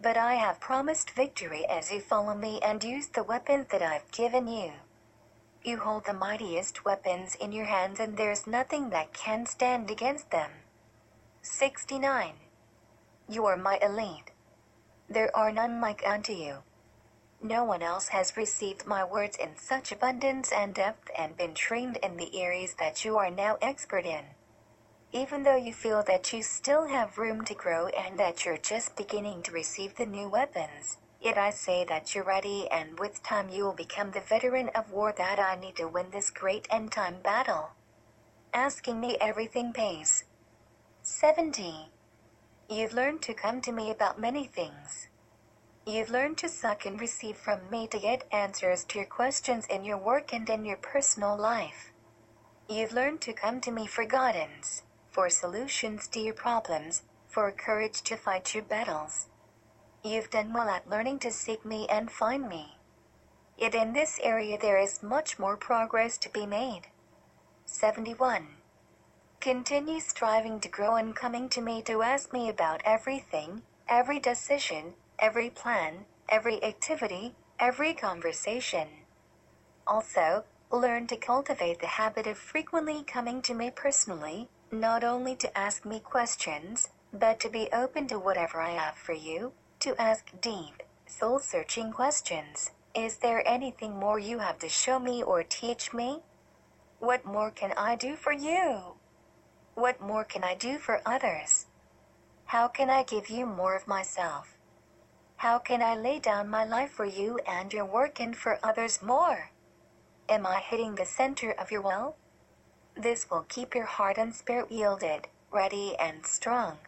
[0.00, 4.10] But I have promised victory as you follow me and use the weapons that I've
[4.10, 4.72] given you.
[5.64, 10.30] You hold the mightiest weapons in your hands, and there's nothing that can stand against
[10.32, 10.50] them.
[11.42, 12.32] 69.
[13.28, 14.32] You are my elite.
[15.08, 16.64] There are none like unto you.
[17.40, 21.96] No one else has received my words in such abundance and depth and been trained
[22.02, 24.24] in the areas that you are now expert in.
[25.12, 28.96] Even though you feel that you still have room to grow and that you're just
[28.96, 33.48] beginning to receive the new weapons, yet I say that you're ready and with time
[33.48, 36.92] you will become the veteran of war that I need to win this great end
[36.92, 37.70] time battle.
[38.52, 40.24] Asking me everything pays.
[41.02, 41.90] 70.
[42.68, 45.08] You've learned to come to me about many things.
[45.86, 49.84] You've learned to suck and receive from me to get answers to your questions in
[49.84, 51.92] your work and in your personal life.
[52.68, 54.82] You've learned to come to me for guidance
[55.12, 59.26] for solutions to your problems, for courage to fight your battles.
[60.04, 62.76] You've done well at learning to seek me and find me.
[63.56, 66.88] Yet in this area there is much more progress to be made.
[67.66, 68.48] 71.
[69.40, 74.94] Continue striving to grow and coming to me to ask me about everything, every decision,
[75.20, 78.88] every plan, every activity, every conversation.
[79.86, 85.56] Also, learn to cultivate the habit of frequently coming to me personally, not only to
[85.56, 90.30] ask me questions, but to be open to whatever I have for you, to ask
[90.40, 92.70] deep, soul searching questions.
[92.94, 96.20] Is there anything more you have to show me or teach me?
[97.00, 98.94] What more can I do for you?
[99.74, 101.66] What more can I do for others?
[102.44, 104.56] How can I give you more of myself?
[105.38, 109.02] How can I lay down my life for you and your work and for others
[109.02, 109.50] more?
[110.28, 112.14] Am I hitting the center of your well?
[112.94, 116.78] This will keep your heart and spirit yielded, ready, and strong.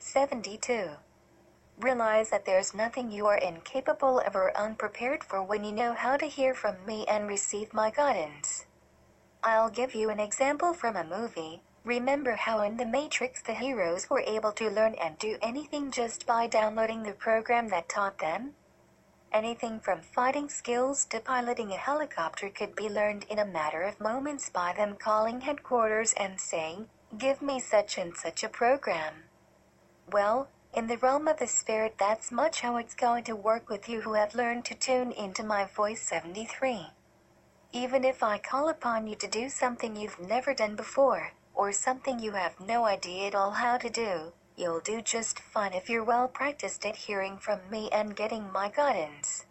[0.00, 0.88] 72.
[1.80, 6.16] Realize that there's nothing you are incapable of or unprepared for when you know how
[6.16, 8.66] to hear from me and receive my guidance.
[9.44, 11.62] I'll give you an example from a movie.
[11.84, 16.26] Remember how in The Matrix the heroes were able to learn and do anything just
[16.26, 18.54] by downloading the program that taught them?
[19.32, 24.00] Anything from fighting skills to piloting a helicopter could be learned in a matter of
[24.00, 29.24] moments by them calling headquarters and saying, Give me such and such a program.
[30.10, 33.88] Well, in the realm of the spirit, that's much how it's going to work with
[33.88, 36.86] you who have learned to tune into my voice 73.
[37.72, 42.20] Even if I call upon you to do something you've never done before, or something
[42.20, 46.02] you have no idea at all how to do, You'll do just fine if you're
[46.02, 49.46] well practiced at hearing from me and getting my guidance.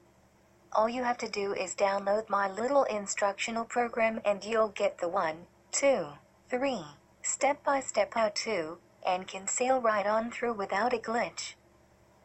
[0.74, 5.08] All you have to do is download my little instructional program and you'll get the
[5.08, 6.08] one, two,
[6.50, 6.84] three,
[7.22, 11.54] step by step how to, and can sail right on through without a glitch.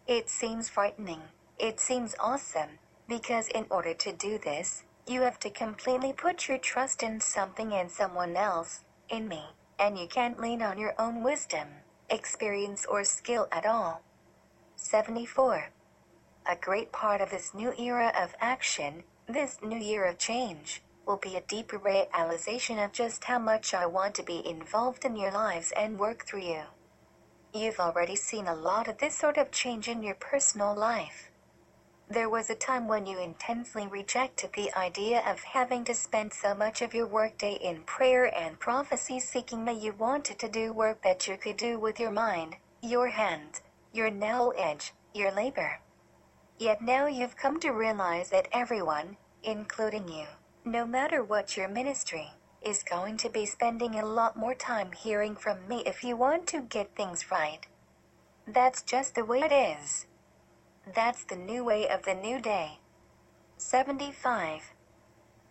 [0.06, 1.22] It seems frightening.
[1.58, 2.78] It seems awesome,
[3.08, 7.72] because in order to do this, you have to completely put your trust in something
[7.72, 9.42] and someone else, in me,
[9.78, 11.68] and you can't lean on your own wisdom
[12.12, 14.02] experience, or skill at all.
[14.76, 15.70] 74.
[16.46, 21.16] A great part of this new era of action, this new year of change, will
[21.16, 25.32] be a deeper realization of just how much I want to be involved in your
[25.32, 26.62] lives and work through you.
[27.54, 31.30] You've already seen a lot of this sort of change in your personal life.
[32.08, 36.54] There was a time when you intensely rejected the idea of having to spend so
[36.54, 41.02] much of your workday in prayer and prophecy seeking that you wanted to do work
[41.02, 45.80] that you could do with your mind, your hands, your knowledge, your labor.
[46.58, 50.26] Yet now you've come to realize that everyone, including you,
[50.64, 52.30] no matter what your ministry,
[52.64, 56.46] is going to be spending a lot more time hearing from me if you want
[56.46, 57.66] to get things right.
[58.46, 60.06] That's just the way it is.
[60.94, 62.78] That's the new way of the new day.
[63.56, 64.72] 75.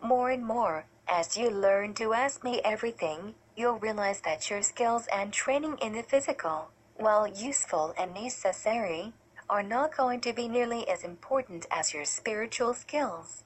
[0.02, 5.06] More and more, as you learn to ask me everything, you'll realize that your skills
[5.12, 9.12] and training in the physical, while useful and necessary,
[9.50, 13.44] are not going to be nearly as important as your spiritual skills.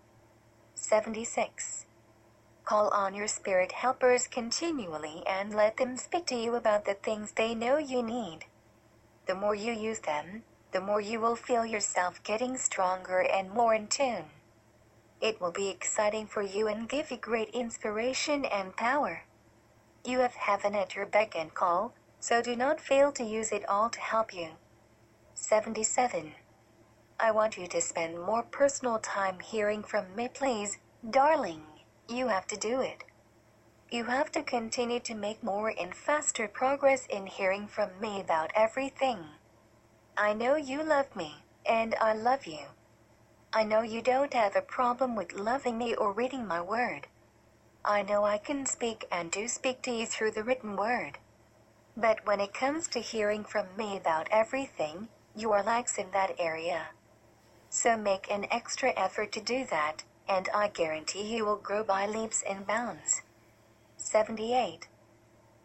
[0.76, 1.86] 76.
[2.64, 7.32] Call on your spirit helpers continually and let them speak to you about the things
[7.32, 8.44] they know you need.
[9.26, 13.74] The more you use them, the more you will feel yourself getting stronger and more
[13.74, 14.26] in tune.
[15.20, 19.22] It will be exciting for you and give you great inspiration and power.
[20.04, 23.66] You have heaven at your beck and call, so do not fail to use it
[23.68, 24.50] all to help you.
[25.34, 26.32] 77.
[27.18, 31.62] I want you to spend more personal time hearing from me, please, darling.
[32.08, 33.04] You have to do it.
[33.90, 38.50] You have to continue to make more and faster progress in hearing from me about
[38.54, 39.20] everything.
[40.16, 42.66] I know you love me, and I love you.
[43.52, 47.06] I know you don't have a problem with loving me or reading my word.
[47.82, 51.18] I know I can speak and do speak to you through the written word.
[51.96, 56.34] But when it comes to hearing from me about everything, you are lax in that
[56.38, 56.88] area.
[57.78, 62.06] So make an extra effort to do that, and I guarantee you will grow by
[62.06, 63.20] leaps and bounds.
[63.98, 64.88] 78.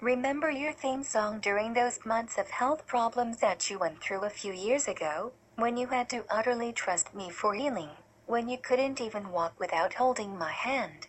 [0.02, 4.30] Remember your theme song during those months of health problems that you went through a
[4.30, 7.92] few years ago, when you had to utterly trust me for healing,
[8.26, 11.08] when you couldn't even walk without holding my hand.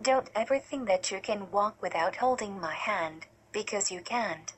[0.00, 4.54] Don't ever think that you can walk without holding my hand, because you can't.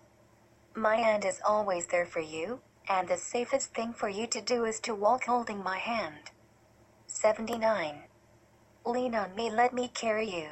[0.77, 4.64] My hand is always there for you, and the safest thing for you to do
[4.64, 6.30] is to walk holding my hand.
[7.07, 8.05] 79.
[8.84, 10.49] Lean on me, let me carry you.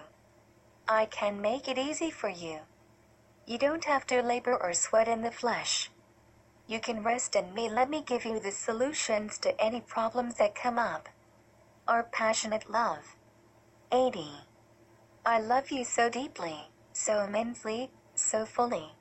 [0.88, 2.60] I can make it easy for you.
[3.46, 5.90] You don't have to labor or sweat in the flesh.
[6.66, 7.68] You can rest in me.
[7.68, 11.08] Let me give you the solutions to any problems that come up.
[11.86, 13.16] Our passionate love.
[13.92, 14.26] 80.
[15.26, 18.92] I love you so deeply, so immensely, so fully.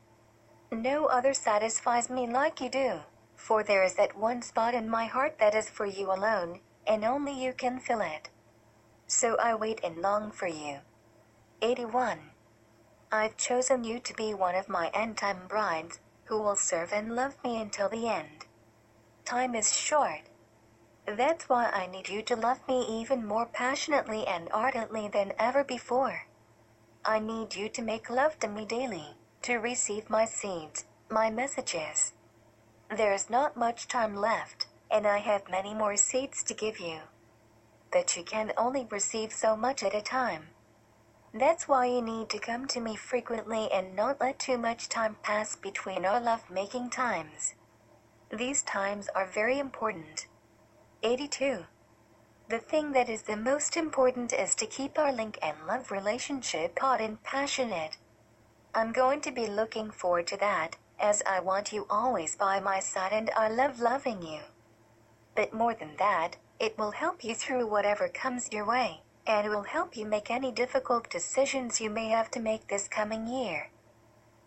[0.71, 2.99] No other satisfies me like you do,
[3.43, 7.03] for there is that one spot in my heart that is for you alone, and
[7.03, 8.29] only you can fill it.
[9.05, 10.77] So I wait and long for you.
[11.61, 12.19] 81.
[13.11, 17.17] I've chosen you to be one of my end time brides, who will serve and
[17.17, 18.45] love me until the end.
[19.25, 20.21] Time is short.
[21.05, 25.65] That's why I need you to love me even more passionately and ardently than ever
[25.65, 26.27] before.
[27.03, 32.12] I need you to make love to me daily, to receive my seeds, my messages.
[32.95, 36.99] There's not much time left, and I have many more seeds to give you.
[37.91, 40.49] But you can only receive so much at a time.
[41.33, 45.17] That's why you need to come to me frequently and not let too much time
[45.23, 47.55] pass between our love making times.
[48.31, 50.27] These times are very important.
[51.01, 51.65] 82.
[52.49, 56.77] The thing that is the most important is to keep our link and love relationship
[56.77, 57.97] hot and passionate.
[58.75, 62.79] I'm going to be looking forward to that, as I want you always by my
[62.79, 64.39] side and I love loving you.
[65.35, 69.63] But more than that, it will help you through whatever comes your way and will
[69.63, 73.69] help you make any difficult decisions you may have to make this coming year.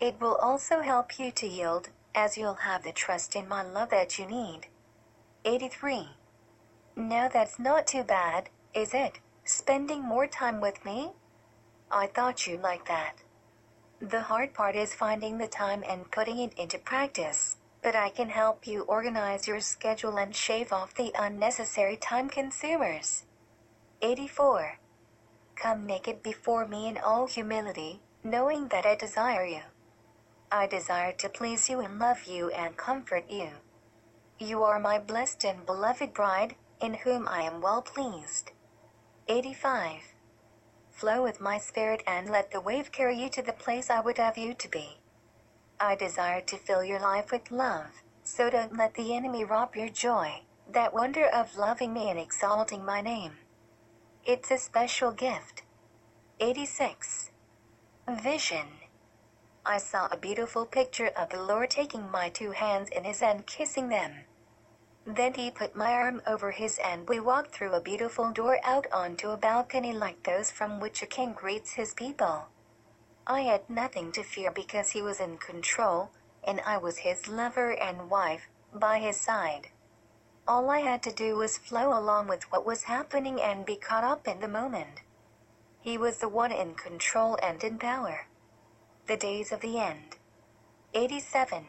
[0.01, 3.91] It will also help you to yield, as you'll have the trust in my love
[3.91, 4.69] that you need.
[5.45, 6.09] 83.
[6.97, 9.21] Now that's not too bad, is it?
[9.45, 11.13] Spending more time with me?
[11.91, 13.17] I thought you liked that.
[14.01, 18.29] The hard part is finding the time and putting it into practice, but I can
[18.29, 23.25] help you organize your schedule and shave off the unnecessary time consumers.
[24.03, 24.79] 84.
[25.55, 29.63] Come naked before me in all humility, knowing that I desire you.
[30.53, 33.49] I desire to please you and love you and comfort you.
[34.39, 38.51] You are my blessed and beloved bride, in whom I am well pleased.
[39.27, 40.13] 85.
[40.97, 44.17] Flow with my spirit and let the wave carry you to the place I would
[44.17, 44.97] have you to be.
[45.79, 49.91] I desire to fill your life with love, so don't let the enemy rob your
[49.91, 50.41] joy,
[50.73, 53.33] that wonder of loving me and exalting my name.
[54.25, 55.65] It's a special gift.
[56.41, 57.31] 86.
[58.23, 58.67] Vision.
[59.67, 63.47] I saw a beautiful picture of the Lord taking my two hands in his and
[63.47, 64.25] kissing them.
[65.07, 68.89] Then he put my arm over his and we walked through a beautiful door out
[68.93, 72.47] onto a balcony like those from which a king greets his people.
[73.25, 76.11] I had nothing to fear because he was in control,
[76.43, 79.69] and I was his lover and wife, by his side.
[80.49, 84.05] All I had to do was flow along with what was happening and be caught
[84.05, 85.03] up in the moment.
[85.81, 88.27] He was the one in control and in power.
[89.07, 90.17] The days of the end.
[90.95, 91.67] 87.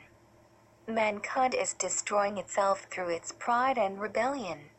[0.89, 4.69] Mankind is destroying itself through its pride and rebellion.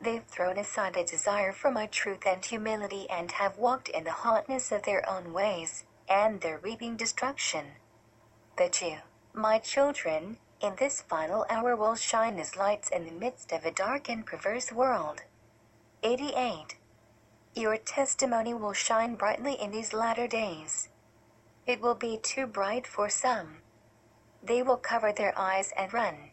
[0.00, 4.12] They've thrown aside the desire for my truth and humility and have walked in the
[4.12, 7.64] hotness of their own ways, and they're reaping destruction.
[8.56, 8.98] But you,
[9.32, 13.72] my children, in this final hour will shine as lights in the midst of a
[13.72, 15.22] dark and perverse world.
[16.04, 16.76] 88.
[17.56, 20.90] Your testimony will shine brightly in these latter days.
[21.66, 23.63] It will be too bright for some.
[24.46, 26.30] They will cover their eyes and run.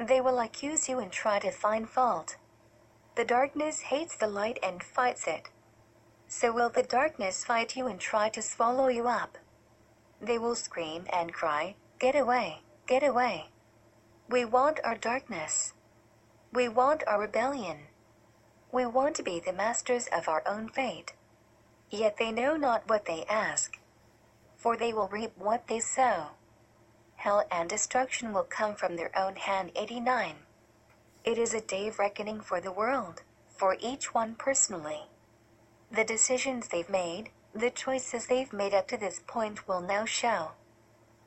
[0.00, 2.36] They will accuse you and try to find fault.
[3.16, 5.50] The darkness hates the light and fights it.
[6.26, 9.36] So will the darkness fight you and try to swallow you up.
[10.22, 13.50] They will scream and cry, Get away, get away.
[14.30, 15.74] We want our darkness.
[16.50, 17.88] We want our rebellion.
[18.72, 21.12] We want to be the masters of our own fate.
[21.90, 23.78] Yet they know not what they ask.
[24.56, 26.37] For they will reap what they sow
[27.18, 29.70] hell and destruction will come from their own hand.
[29.76, 30.36] 89.
[31.24, 35.02] It is a day of reckoning for the world, for each one personally.
[35.90, 40.52] The decisions they've made, the choices they've made up to this point will now show.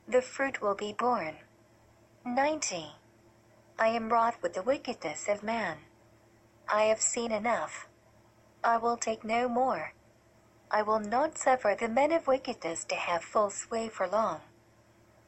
[0.08, 1.36] The fruit will be borne.
[2.24, 2.86] 90.
[3.78, 5.78] I am wroth with the wickedness of man.
[6.68, 7.86] I have seen enough.
[8.64, 9.92] I will take no more.
[10.70, 14.40] I will not suffer the men of wickedness to have full sway for long.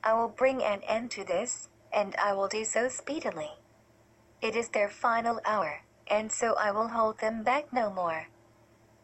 [0.07, 3.53] I will bring an end to this, and I will do so speedily.
[4.43, 8.29] It is their final hour, and so I will hold them back no more.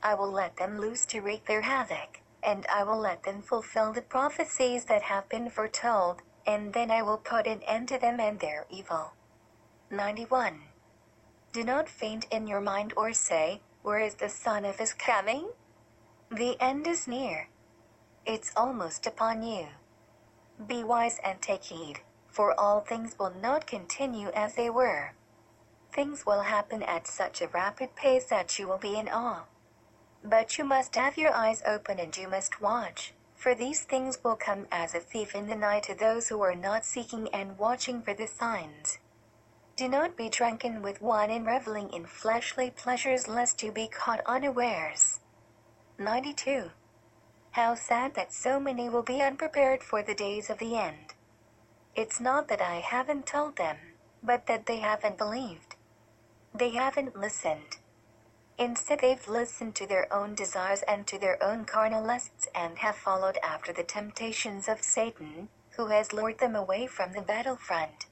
[0.02, 3.94] I will let them loose to wreak their havoc, and I will let them fulfill
[3.94, 8.20] the prophecies that have been foretold, and then I will put an end to them
[8.20, 9.12] and their evil.
[9.90, 10.60] 91.
[11.52, 15.48] Do not faint in your mind or say, Where is the Son of His coming?
[16.30, 17.48] The end is near.
[18.26, 19.68] It's almost upon you.
[20.66, 25.14] Be wise and take heed, for all things will not continue as they were.
[25.92, 29.44] Things will happen at such a rapid pace that you will be in awe.
[30.22, 34.36] But you must have your eyes open and you must watch, for these things will
[34.36, 38.02] come as a thief in the night to those who are not seeking and watching
[38.02, 38.98] for the signs.
[39.76, 44.20] Do not be drunken with wine and reveling in fleshly pleasures lest you be caught
[44.26, 45.20] unawares.
[45.98, 46.70] 92.
[47.52, 51.14] How sad that so many will be unprepared for the days of the end.
[51.96, 53.76] It's not that I haven't told them,
[54.22, 55.74] but that they haven't believed.
[56.54, 57.78] They haven't listened.
[58.56, 62.94] Instead, they've listened to their own desires and to their own carnal lusts and have
[62.94, 68.06] followed after the temptations of Satan, who has lured them away from the battlefront.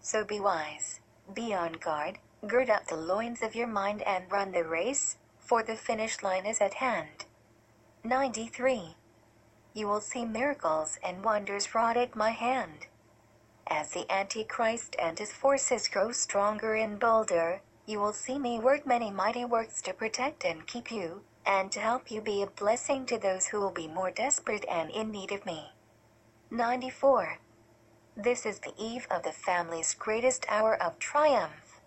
[0.00, 1.00] So be wise,
[1.32, 5.62] be on guard, gird up the loins of your mind and run the race, for
[5.62, 7.26] the finish line is at hand.
[8.06, 8.94] 93.
[9.74, 12.86] You will see miracles and wonders wrought at my hand.
[13.66, 18.86] As the Antichrist and his forces grow stronger and bolder, you will see me work
[18.86, 23.06] many mighty works to protect and keep you, and to help you be a blessing
[23.06, 25.72] to those who will be more desperate and in need of me.
[26.52, 27.38] 94.
[28.16, 31.80] This is the eve of the family's greatest hour of triumph.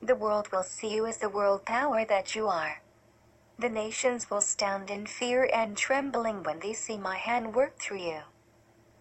[0.00, 2.82] The world will see you as the world power that you are.
[3.60, 7.98] The nations will stand in fear and trembling when they see my hand work through
[7.98, 8.20] you.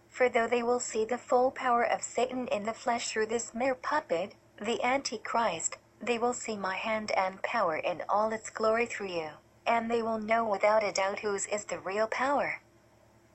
[0.10, 3.54] For though they will see the full power of Satan in the flesh through this
[3.54, 8.86] mere puppet, the Antichrist, they will see my hand and power in all its glory
[8.86, 9.30] through you,
[9.66, 12.62] and they will know without a doubt whose is the real power.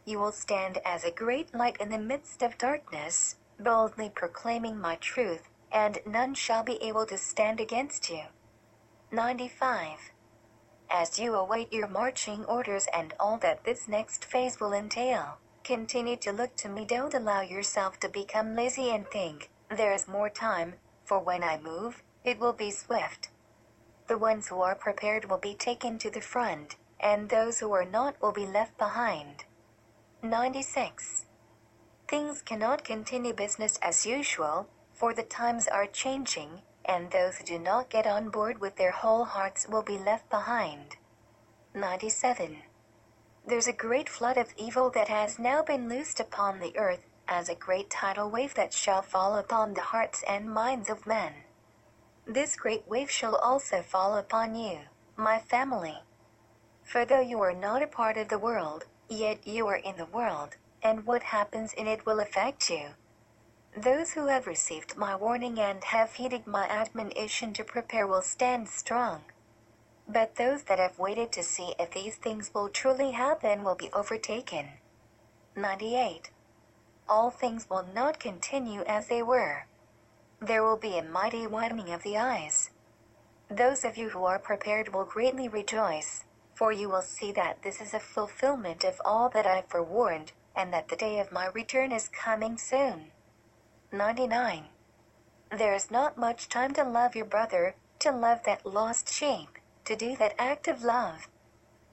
[0.04, 4.96] You will stand as a great light in the midst of darkness, boldly proclaiming my
[4.96, 8.24] truth, and none shall be able to stand against you.
[9.10, 10.10] 95
[10.90, 15.38] as you await your marching orders and all that this next phase will entail.
[15.64, 16.84] Continue to look to me.
[16.84, 20.74] Don't allow yourself to become lazy and think, there is more time,
[21.04, 23.30] for when I move, it will be swift.
[24.06, 27.86] The ones who are prepared will be taken to the front, and those who are
[27.86, 29.44] not will be left behind.
[30.22, 31.26] 96.
[32.08, 37.58] Things cannot continue business as usual, for the times are changing, and those who do
[37.58, 40.96] not get on board with their whole hearts will be left behind.
[41.74, 42.58] 97.
[43.46, 47.48] There's a great flood of evil that has now been loosed upon the earth, as
[47.48, 51.32] a great tidal wave that shall fall upon the hearts and minds of men.
[52.26, 54.80] This great wave shall also fall upon you,
[55.16, 55.98] my family.
[56.82, 60.06] For though you are not a part of the world, yet you are in the
[60.06, 62.88] world, and what happens in it will affect you.
[63.76, 68.68] Those who have received my warning and have heeded my admonition to prepare will stand
[68.68, 69.24] strong.
[70.06, 73.90] But those that have waited to see if these things will truly happen will be
[73.92, 74.74] overtaken.
[75.56, 76.30] 98.
[77.08, 79.66] All things will not continue as they were.
[80.40, 82.70] There will be a mighty widening of the eyes.
[83.48, 87.80] Those of you who are prepared will greatly rejoice, for you will see that this
[87.80, 91.90] is a fulfillment of all that I forewarned, and that the day of my return
[91.90, 93.10] is coming soon.
[93.94, 94.64] 99.
[95.56, 99.94] There is not much time to love your brother, to love that lost sheep, to
[99.94, 101.28] do that act of love.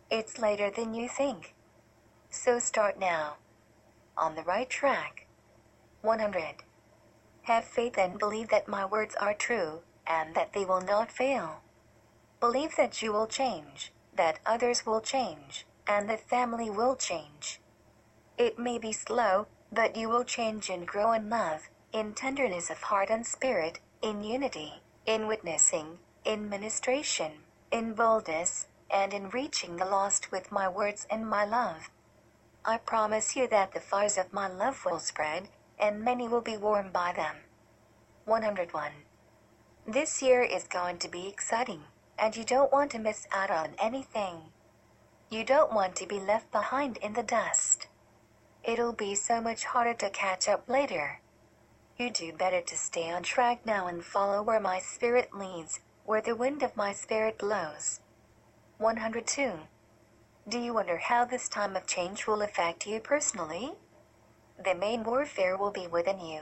[0.09, 1.53] It's later than you think.
[2.31, 3.35] So start now.
[4.17, 5.27] On the right track.
[6.01, 6.63] 100.
[7.43, 11.61] Have faith and believe that my words are true, and that they will not fail.
[12.39, 17.61] Believe that you will change, that others will change, and the family will change.
[18.37, 22.83] It may be slow, but you will change and grow in love, in tenderness of
[22.83, 27.31] heart and spirit, in unity, in witnessing, in ministration,
[27.71, 31.89] in boldness, and in reaching the lost with my words and my love.
[32.63, 36.57] I promise you that the fires of my love will spread, and many will be
[36.57, 37.37] warmed by them.
[38.25, 38.91] 101.
[39.87, 41.83] This year is going to be exciting,
[42.19, 44.51] and you don't want to miss out on anything.
[45.29, 47.87] You don't want to be left behind in the dust.
[48.63, 51.20] It'll be so much harder to catch up later.
[52.01, 56.19] You do better to stay on track now and follow where my spirit leads, where
[56.19, 57.99] the wind of my spirit blows.
[58.79, 59.51] 102.
[60.49, 63.73] Do you wonder how this time of change will affect you personally?
[64.57, 66.41] The main warfare will be within you.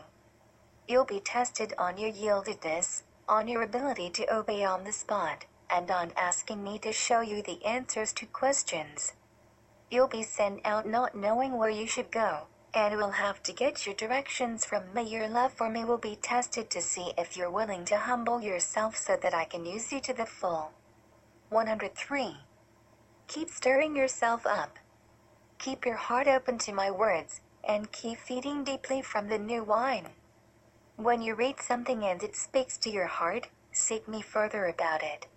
[0.87, 5.91] You'll be tested on your yieldedness, on your ability to obey on the spot, and
[5.91, 9.11] on asking me to show you the answers to questions.
[9.91, 13.85] You'll be sent out not knowing where you should go, and we'll have to get
[13.85, 15.03] your directions from me.
[15.03, 18.95] Your love for me will be tested to see if you're willing to humble yourself
[18.95, 20.71] so that I can use you to the full.
[21.49, 22.37] 103.
[23.27, 24.77] Keep stirring yourself up.
[25.57, 30.07] Keep your heart open to my words, and keep feeding deeply from the new wine.
[30.95, 35.27] When you read something and it speaks to your heart, seek me further about it.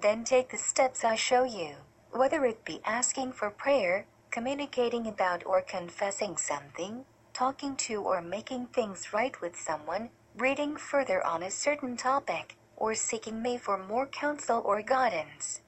[0.00, 1.76] Then take the steps I show you,
[2.10, 8.66] whether it be asking for prayer, communicating about or confessing something, talking to or making
[8.66, 14.06] things right with someone, reading further on a certain topic, or seeking me for more
[14.06, 15.60] counsel or guidance.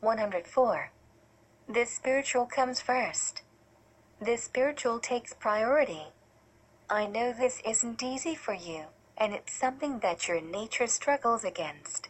[0.00, 0.90] 104.
[1.68, 3.42] The spiritual comes first.
[4.20, 6.06] The spiritual takes priority.
[6.88, 8.84] I know this isn't easy for you,
[9.16, 12.08] and it's something that your nature struggles against.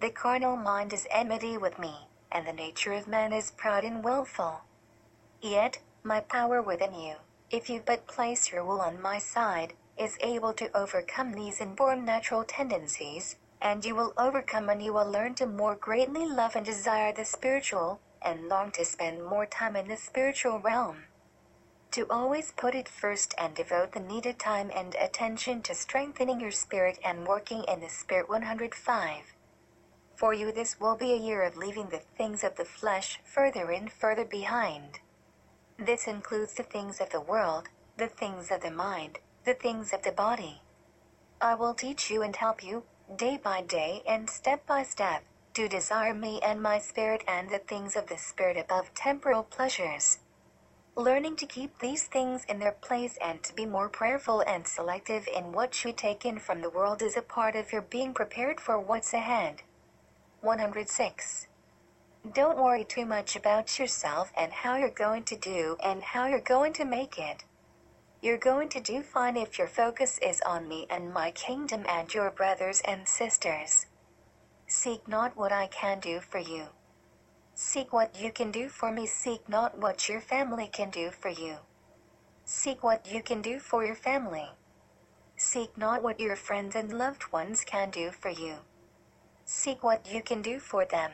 [0.00, 4.02] The carnal mind is enmity with me, and the nature of man is proud and
[4.02, 4.62] wilful.
[5.44, 7.16] Yet, my power within you,
[7.50, 12.06] if you but place your will on my side, is able to overcome these inborn
[12.06, 16.64] natural tendencies, and you will overcome and you will learn to more greatly love and
[16.64, 21.04] desire the spiritual, and long to spend more time in the spiritual realm.
[21.90, 26.52] To always put it first and devote the needed time and attention to strengthening your
[26.52, 29.34] spirit and working in the Spirit 105.
[30.16, 33.70] For you, this will be a year of leaving the things of the flesh further
[33.70, 35.00] and further behind.
[35.78, 40.02] This includes the things of the world, the things of the mind, the things of
[40.02, 40.62] the body.
[41.40, 42.84] I will teach you and help you,
[43.16, 47.58] day by day and step by step, to desire me and my spirit and the
[47.58, 50.18] things of the spirit above temporal pleasures.
[50.96, 55.26] Learning to keep these things in their place and to be more prayerful and selective
[55.26, 58.60] in what you take in from the world is a part of your being prepared
[58.60, 59.62] for what's ahead.
[60.40, 61.48] 106.
[62.32, 66.40] Don't worry too much about yourself and how you're going to do and how you're
[66.40, 67.44] going to make it.
[68.22, 72.12] You're going to do fine if your focus is on me and my kingdom and
[72.14, 73.86] your brothers and sisters.
[74.66, 76.68] Seek not what I can do for you.
[77.54, 79.06] Seek what you can do for me.
[79.06, 81.58] Seek not what your family can do for you.
[82.46, 84.48] Seek what you can do for your family.
[85.36, 88.54] Seek not what your friends and loved ones can do for you.
[89.44, 91.10] Seek what you can do for them.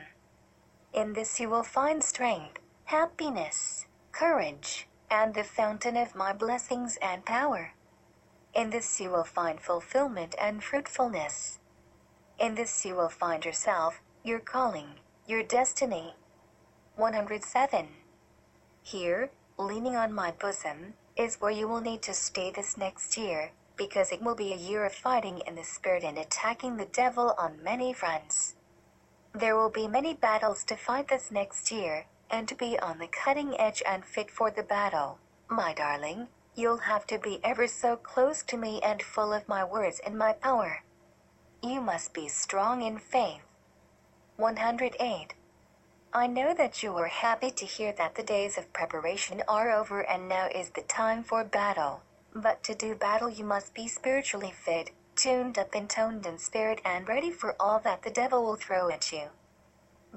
[0.92, 7.24] In this you will find strength, happiness, courage, and the fountain of my blessings and
[7.24, 7.74] power.
[8.54, 11.60] In this you will find fulfillment and fruitfulness.
[12.40, 16.14] In this you will find yourself, your calling, your destiny.
[16.96, 17.88] 107.
[18.82, 23.52] Here, leaning on my bosom, is where you will need to stay this next year,
[23.76, 27.34] because it will be a year of fighting in the spirit and attacking the devil
[27.38, 28.56] on many fronts.
[29.32, 33.06] There will be many battles to fight this next year, and to be on the
[33.06, 35.18] cutting edge and fit for the battle,
[35.48, 39.62] my darling, you'll have to be ever so close to me and full of my
[39.64, 40.82] words and my power.
[41.62, 43.42] You must be strong in faith.
[44.36, 45.34] 108.
[46.12, 50.00] I know that you are happy to hear that the days of preparation are over
[50.00, 52.02] and now is the time for battle.
[52.34, 54.90] But to do battle, you must be spiritually fit,
[55.20, 58.88] tuned up and toned in spirit, and ready for all that the devil will throw
[58.88, 59.28] at you.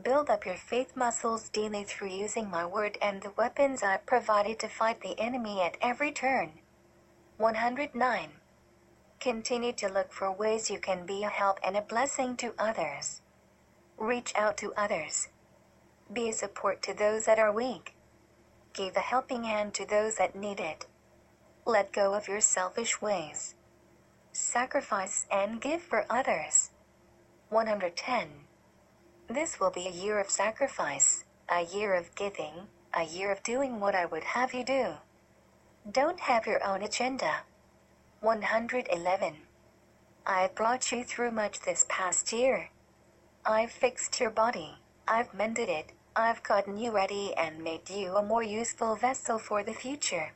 [0.01, 4.59] Build up your faith muscles daily through using my word and the weapons I provided
[4.59, 6.53] to fight the enemy at every turn.
[7.35, 8.29] 109.
[9.19, 13.21] Continue to look for ways you can be a help and a blessing to others.
[13.97, 15.27] Reach out to others.
[16.11, 17.93] Be a support to those that are weak.
[18.71, 20.85] Give a helping hand to those that need it.
[21.65, 23.55] Let go of your selfish ways.
[24.35, 26.71] Sacrifice and give for others.
[27.49, 28.27] 110.
[29.29, 32.65] This will be a year of sacrifice, a year of giving,
[32.95, 34.93] a year of doing what I would have you do.
[35.89, 37.41] Don't have your own agenda.
[38.21, 39.35] 111.
[40.25, 42.71] I've brought you through much this past year.
[43.45, 48.23] I've fixed your body, I've mended it, I've gotten you ready and made you a
[48.23, 50.31] more useful vessel for the future.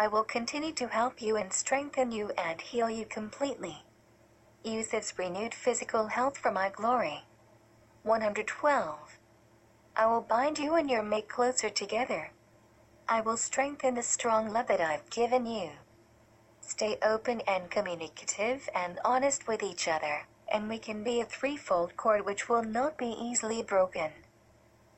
[0.00, 3.82] I will continue to help you and strengthen you and heal you completely.
[4.62, 7.24] Use this renewed physical health for my glory.
[8.04, 9.18] 112.
[9.96, 12.30] I will bind you and your mate closer together.
[13.08, 15.70] I will strengthen the strong love that I've given you.
[16.60, 21.96] Stay open and communicative and honest with each other and we can be a threefold
[21.96, 24.12] cord which will not be easily broken.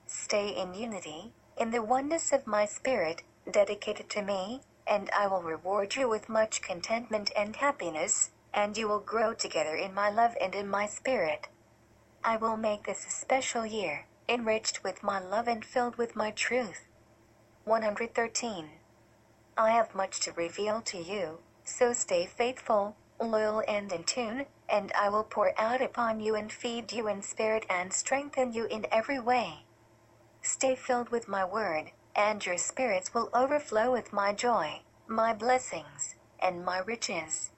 [0.06, 4.60] Stay in unity, in the oneness of my spirit, dedicated to me,
[4.90, 9.76] and I will reward you with much contentment and happiness, and you will grow together
[9.76, 11.46] in my love and in my spirit.
[12.24, 16.32] I will make this a special year, enriched with my love and filled with my
[16.32, 16.88] truth.
[17.64, 18.70] 113.
[19.56, 24.90] I have much to reveal to you, so stay faithful, loyal and in tune, and
[24.92, 28.86] I will pour out upon you and feed you in spirit and strengthen you in
[28.90, 29.66] every way.
[30.42, 36.16] Stay filled with my word, and your spirits will overflow with my joy, my blessings,
[36.40, 37.50] and my riches.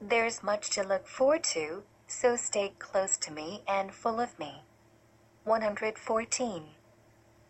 [0.00, 4.62] There's much to look forward to, so stay close to me and full of me.
[5.44, 6.62] 114.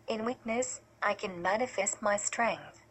[0.07, 2.81] In weakness, I can manifest my strength.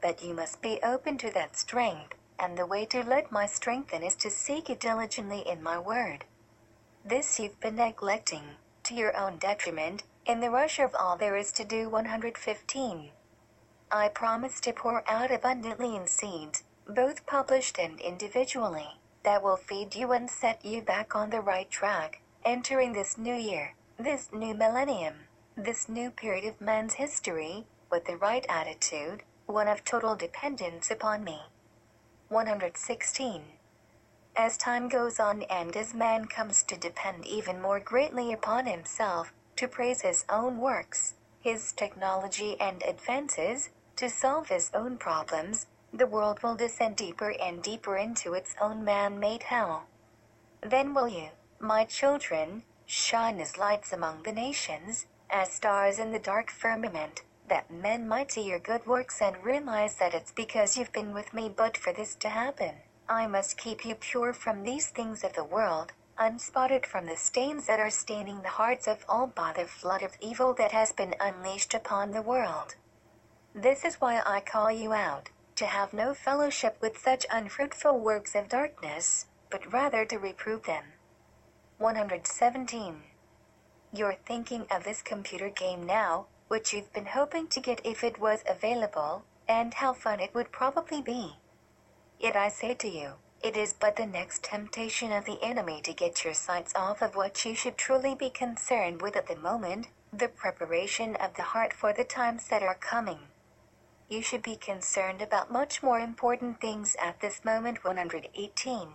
[0.00, 4.02] But you must be open to that strength and the way to let my strengthen
[4.02, 6.24] is to seek it diligently in my word.
[7.04, 8.44] This you've been neglecting,
[8.84, 13.10] to your own detriment, in the rush of all there is to do 115.
[13.90, 19.94] I promise to pour out abundantly in seeds, both published and individually, that will feed
[19.94, 24.54] you and set you back on the right track, entering this new year, this new
[24.54, 25.14] millennium,
[25.56, 31.24] this new period of man's history, with the right attitude, one of total dependence upon
[31.24, 31.40] me.
[32.28, 33.42] 116.
[34.36, 39.32] As time goes on and as man comes to depend even more greatly upon himself,
[39.58, 46.06] to praise his own works, his technology and advances, to solve his own problems, the
[46.06, 49.86] world will descend deeper and deeper into its own man-made hell.
[50.60, 56.20] Then will you, my children, shine as lights among the nations, as stars in the
[56.20, 60.92] dark firmament, that men might see your good works and realize that it's because you've
[60.92, 62.76] been with me but for this to happen.
[63.08, 67.66] I must keep you pure from these things of the world, unspotted from the stains
[67.66, 71.14] that are staining the hearts of all by the flood of evil that has been
[71.20, 72.74] unleashed upon the world.
[73.54, 78.34] This is why I call you out, to have no fellowship with such unfruitful works
[78.34, 80.84] of darkness, but rather to reprove them.
[81.78, 83.02] 117.
[83.92, 88.20] You're thinking of this computer game now, which you've been hoping to get if it
[88.20, 91.36] was available, and how fun it would probably be.
[92.18, 93.12] Yet I say to you,
[93.42, 97.14] it is but the next temptation of the enemy to get your sights off of
[97.14, 101.72] what you should truly be concerned with at the moment, the preparation of the heart
[101.72, 103.18] for the times that are coming.
[104.08, 108.88] You should be concerned about much more important things at this moment 118.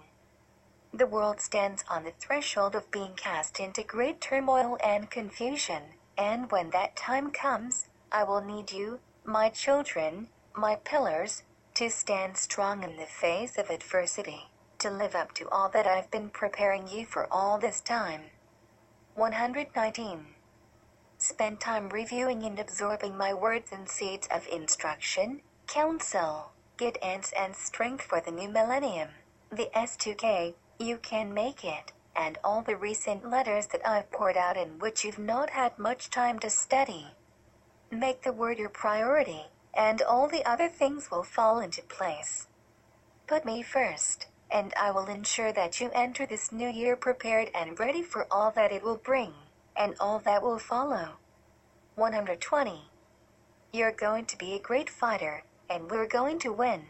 [0.91, 5.83] The world stands on the threshold of being cast into great turmoil and confusion.
[6.17, 11.43] And when that time comes, I will need you, my children, my pillars,
[11.75, 14.43] to stand strong in the face of adversity,
[14.77, 18.21] to live up to all that I've been preparing you for all this time.
[19.15, 20.27] 119.
[21.17, 28.03] Spend time reviewing and absorbing my words and seeds of instruction, counsel, guidance, and strength
[28.03, 29.09] for the new millennium.
[29.51, 34.57] The S2K, you can make it, and all the recent letters that I've poured out
[34.57, 37.07] in which you've not had much time to study.
[37.89, 42.47] Make the word your priority, and all the other things will fall into place.
[43.27, 47.79] Put me first, and I will ensure that you enter this new year prepared and
[47.79, 49.33] ready for all that it will bring
[49.75, 51.17] and all that will follow.
[51.95, 52.81] 120.
[53.71, 56.83] You're going to be a great fighter, and we're going to win.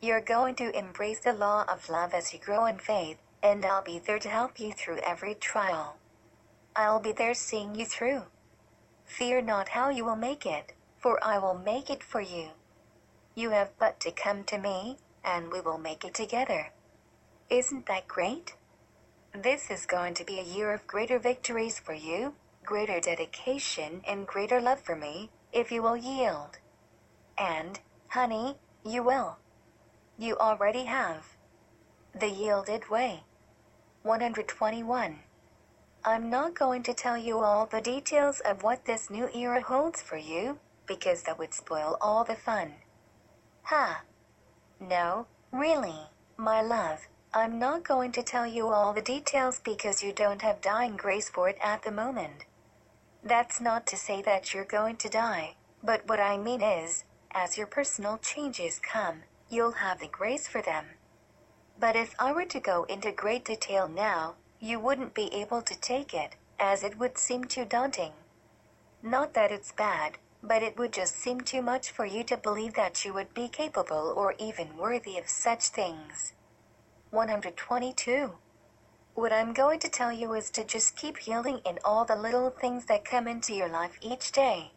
[0.00, 3.82] You're going to embrace the law of love as you grow in faith, and I'll
[3.82, 5.96] be there to help you through every trial.
[6.76, 8.22] I'll be there seeing you through.
[9.04, 12.48] Fear not how you will make it, for I will make it for you.
[13.34, 16.72] You have but to come to me, and we will make it together.
[17.48, 18.56] Isn't that great?
[19.32, 22.34] This is going to be a year of greater victories for you,
[22.64, 26.58] greater dedication, and greater love for me, if you will yield.
[27.38, 29.38] And, honey, you will.
[30.18, 31.36] You already have.
[32.18, 33.22] The Yielded Way.
[34.02, 35.20] 121.
[36.04, 40.02] I'm not going to tell you all the details of what this new era holds
[40.02, 40.58] for you,
[40.88, 42.72] because that would spoil all the fun.
[43.64, 44.02] Ha!
[44.80, 50.12] No, really, my love, I'm not going to tell you all the details because you
[50.12, 52.46] don't have dying grace for it at the moment.
[53.22, 57.58] That's not to say that you're going to die, but what I mean is, as
[57.58, 60.86] your personal changes come, you'll have the grace for them.
[61.78, 65.78] But if I were to go into great detail now, you wouldn't be able to
[65.78, 68.12] take it, as it would seem too daunting.
[69.02, 72.74] Not that it's bad, but it would just seem too much for you to believe
[72.74, 76.32] that you would be capable or even worthy of such things.
[77.10, 78.32] 122.
[79.14, 82.50] What I'm going to tell you is to just keep yielding in all the little
[82.50, 84.70] things that come into your life each day.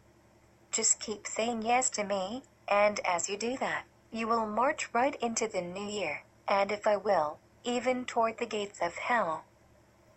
[0.72, 5.16] Just keep saying yes to me, and as you do that, you will march right
[5.22, 9.43] into the new year, and if I will, even toward the gates of hell.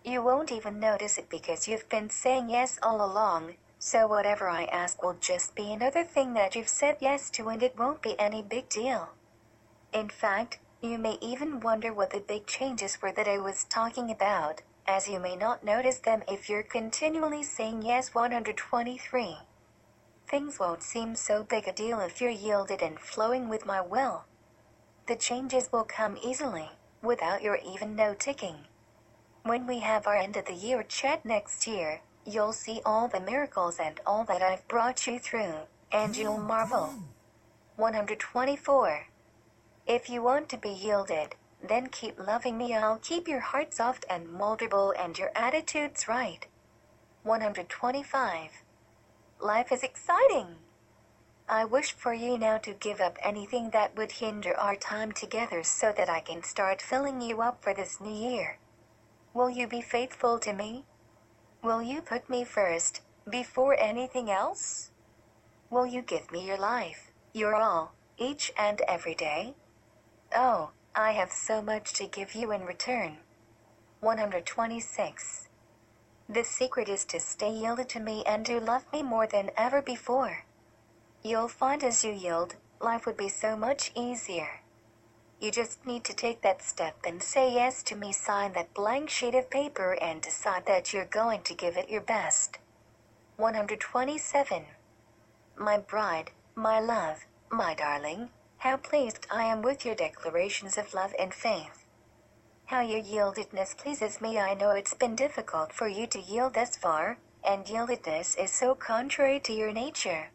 [0.05, 3.55] You won't even notice it because you've been saying yes all along,
[3.87, 7.63] so whatever I ask will just be another thing that you've said yes to, and
[7.63, 9.11] it won't be any big deal.
[9.93, 14.11] In fact, you may even wonder what the big changes were that I was talking
[14.11, 19.37] about, as you may not notice them if you're continually saying yes 123.
[20.29, 24.25] Things won't seem so big a deal if you're yielded and flowing with my will.
[25.09, 26.71] The changes will come easily,
[27.03, 28.65] without your even noticing.
[29.43, 33.21] When we have our end of the year chat next year, you'll see all the
[33.21, 35.55] miracles and all that I've brought you through,
[35.93, 36.95] and you'll marvel.
[37.77, 39.07] 124.
[39.87, 42.75] If you want to be yielded, then keep loving me.
[42.75, 46.47] I'll keep your heart soft and moldable and your attitudes right.
[47.23, 48.51] 125.
[49.41, 50.57] Life is exciting.
[51.49, 55.63] I wish for you now to give up anything that would hinder our time together
[55.63, 58.59] so that I can start filling you up for this new year.
[59.35, 60.85] Will you be faithful to me?
[61.65, 64.91] Will you put me first, before anything else?
[65.71, 69.55] Will you give me your life, your all, each and every day?
[70.37, 73.17] Oh, I have so much to give you in return.
[74.01, 75.49] 126.
[76.29, 79.81] The secret is to stay yielded to me and to love me more than ever
[79.81, 80.45] before.
[81.23, 84.61] You'll find as you yield, life would be so much easier.
[85.45, 89.11] You just need to take that step and say yes to me, sign that blank
[89.11, 92.57] sheet of paper, and decide that you're going to give it your best.
[93.37, 94.65] 127.
[95.59, 101.15] My bride, my love, my darling, how pleased I am with your declarations of love
[101.19, 101.85] and faith.
[102.65, 104.39] How your yieldedness pleases me.
[104.39, 108.75] I know it's been difficult for you to yield thus far, and yieldedness is so
[108.75, 110.31] contrary to your nature.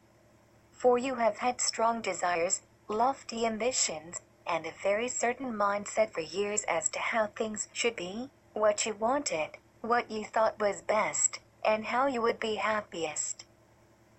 [0.72, 6.64] For you have had strong desires, lofty ambitions, and a very certain mindset for years
[6.68, 11.86] as to how things should be, what you wanted, what you thought was best, and
[11.86, 13.46] how you would be happiest.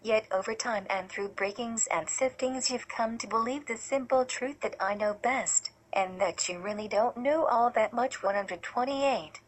[0.03, 4.61] Yet over time and through breakings and siftings, you've come to believe the simple truth
[4.61, 8.23] that I know best, and that you really don't know all that much.
[8.23, 9.41] 128.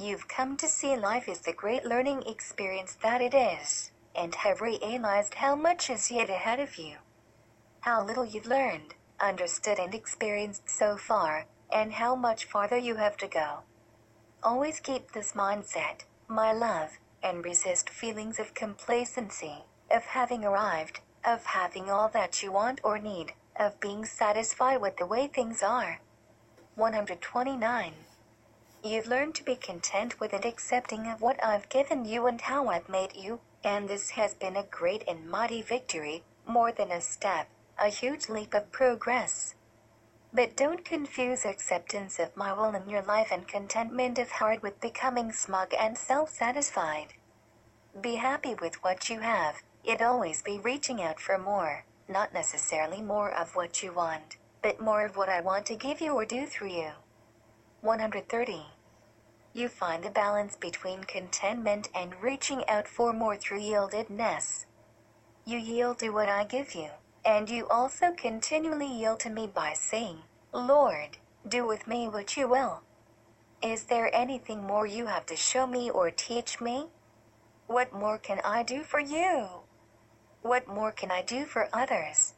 [0.00, 4.60] You've come to see life is the great learning experience that it is, and have
[4.60, 6.96] realized how much is yet ahead of you.
[7.80, 13.16] How little you've learned, understood, and experienced so far, and how much farther you have
[13.18, 13.60] to go.
[14.42, 21.44] Always keep this mindset, my love, and resist feelings of complacency, of having arrived, of
[21.44, 26.00] having all that you want or need, of being satisfied with the way things are.
[26.76, 27.92] 129.
[28.84, 32.68] You've learned to be content with and accepting of what I've given you and how
[32.68, 37.00] I've made you, And this has been a great and mighty victory, more than a
[37.00, 37.48] step,
[37.78, 39.54] a huge leap of progress.
[40.32, 44.80] But don't confuse acceptance of my will in your life and contentment of heart with
[44.80, 47.14] becoming smug and self satisfied.
[48.00, 53.00] Be happy with what you have, it always be reaching out for more, not necessarily
[53.00, 56.24] more of what you want, but more of what I want to give you or
[56.24, 56.90] do through you.
[57.80, 58.66] 130.
[59.54, 64.66] You find the balance between contentment and reaching out for more through yieldedness.
[65.46, 66.90] You yield to what I give you,
[67.28, 70.16] and you also continually yield to me by saying,
[70.50, 72.80] Lord, do with me what you will.
[73.62, 76.86] Is there anything more you have to show me or teach me?
[77.66, 79.46] What more can I do for you?
[80.40, 82.32] What more can I do for others?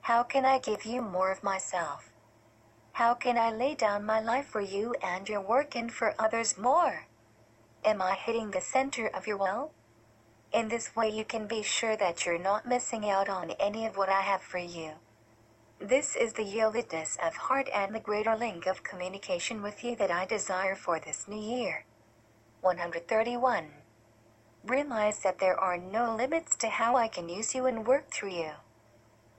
[0.00, 2.10] How can I give you more of myself?
[2.92, 6.56] How can I lay down my life for you and your work and for others
[6.56, 7.04] more?
[7.84, 9.72] Am I hitting the center of your will?
[10.56, 13.98] In this way, you can be sure that you're not missing out on any of
[13.98, 14.92] what I have for you.
[15.78, 20.10] This is the yieldedness of heart and the greater link of communication with you that
[20.10, 21.84] I desire for this new year.
[22.62, 23.66] 131.
[24.64, 28.36] Realize that there are no limits to how I can use you and work through
[28.36, 28.52] you.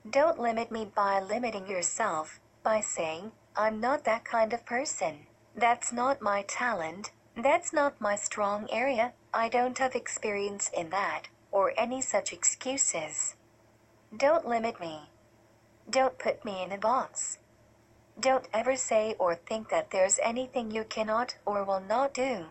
[0.08, 5.26] Don't limit me by limiting yourself, by saying, I'm not that kind of person.
[5.56, 7.10] That's not my talent.
[7.40, 9.12] That's not my strong area.
[9.32, 13.36] I don't have experience in that, or any such excuses.
[14.16, 15.02] Don't limit me.
[15.88, 17.38] Don't put me in a box.
[18.18, 22.46] Don't ever say or think that there's anything you cannot or will not do.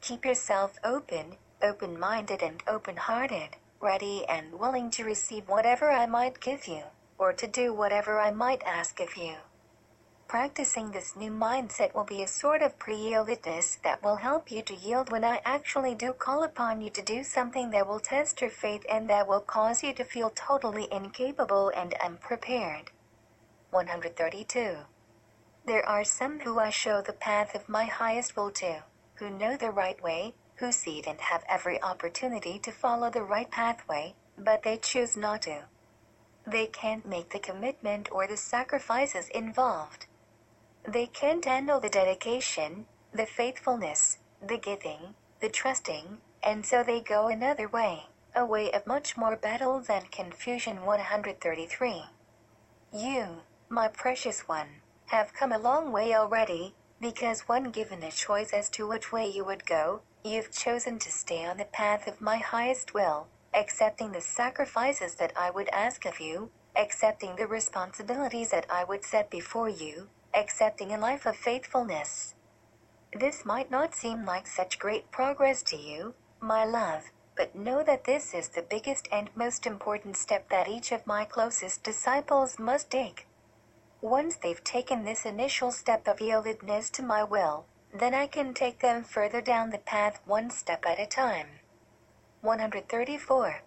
[0.00, 6.06] Keep yourself open, open minded, and open hearted, ready and willing to receive whatever I
[6.06, 6.84] might give you,
[7.18, 9.34] or to do whatever I might ask of you.
[10.28, 14.60] Practicing this new mindset will be a sort of pre yieldedness that will help you
[14.60, 18.42] to yield when I actually do call upon you to do something that will test
[18.42, 22.90] your faith and that will cause you to feel totally incapable and unprepared.
[23.70, 24.76] 132.
[25.64, 29.56] There are some who I show the path of my highest will to, who know
[29.56, 34.14] the right way, who see it and have every opportunity to follow the right pathway,
[34.36, 35.64] but they choose not to.
[36.46, 40.04] They can't make the commitment or the sacrifices involved.
[40.90, 47.28] They can't handle the dedication, the faithfulness, the giving, the trusting, and so they go
[47.28, 52.04] another way, a way of much more battle than confusion 133.
[52.90, 58.54] You, my precious one, have come a long way already, because when given a choice
[58.54, 62.22] as to which way you would go, you've chosen to stay on the path of
[62.22, 68.52] my highest will, accepting the sacrifices that I would ask of you, accepting the responsibilities
[68.52, 72.34] that I would set before you, accepting a life of faithfulness.
[73.12, 78.04] This might not seem like such great progress to you, my love, but know that
[78.04, 82.90] this is the biggest and most important step that each of my closest disciples must
[82.90, 83.26] take.
[84.00, 88.80] Once they've taken this initial step of yieldedness to my will, then I can take
[88.80, 91.60] them further down the path one step at a time.
[92.42, 93.62] 134.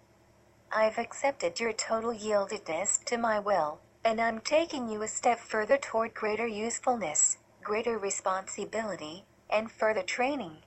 [0.71, 5.77] I've accepted your total yieldedness to my will, and I'm taking you a step further
[5.77, 10.57] toward greater usefulness, greater responsibility, and further training.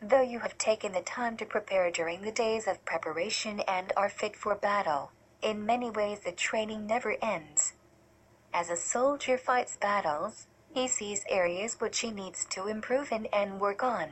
[0.00, 4.08] Though you have taken the time to prepare during the days of preparation and are
[4.08, 7.74] fit for battle, in many ways the training never ends.
[8.54, 13.60] As a soldier fights battles, he sees areas which he needs to improve in and
[13.60, 14.08] work on.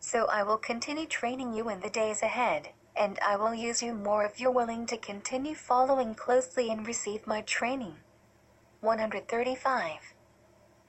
[0.00, 3.94] So I will continue training you in the days ahead and I will use you
[3.94, 7.96] more if you're willing to continue following closely and receive my training.
[8.80, 10.14] 135.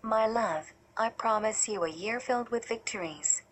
[0.02, 3.44] My love, I promise you a year filled with victories.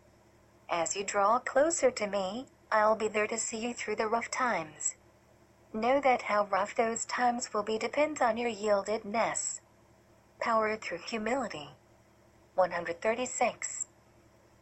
[0.70, 4.32] As you draw closer to me, I'll be there to see you through the rough
[4.32, 4.96] times.
[5.74, 9.62] Know that how rough those times will be depends on your yieldedness.
[10.40, 11.70] Power through humility.
[12.56, 13.88] 136.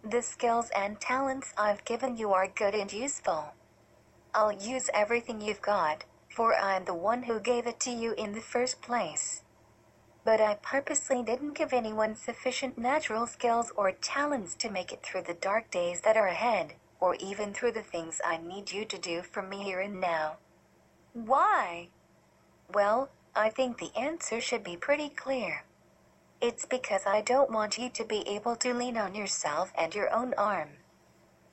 [0.03, 3.53] The skills and talents I've given you are good and useful.
[4.33, 8.33] I'll use everything you've got, for I'm the one who gave it to you in
[8.33, 9.41] the first place.
[10.23, 15.23] But I purposely didn't give anyone sufficient natural skills or talents to make it through
[15.23, 18.97] the dark days that are ahead, or even through the things I need you to
[18.97, 20.37] do for me here and now.
[21.13, 21.89] Why?
[22.71, 25.63] Well, I think the answer should be pretty clear.
[26.41, 30.13] It's because I don't want you to be able to lean on yourself and your
[30.13, 30.78] own arm.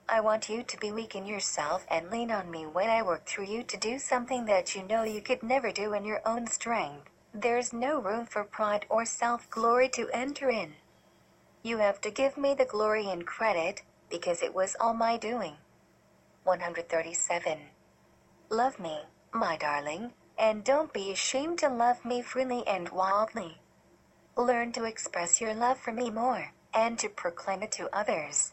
[0.09, 3.27] I want you to be weak in yourself and lean on me when I work
[3.27, 6.47] through you to do something that you know you could never do in your own
[6.47, 7.11] strength.
[7.35, 10.75] There's no room for pride or self glory to enter in.
[11.65, 15.55] You have to give me the glory and credit, because it was all my doing.
[16.45, 17.59] 137.
[18.49, 19.01] Love me,
[19.33, 23.59] my darling, and don't be ashamed to love me freely and wildly.
[24.37, 28.53] Learn to express your love for me more, and to proclaim it to others.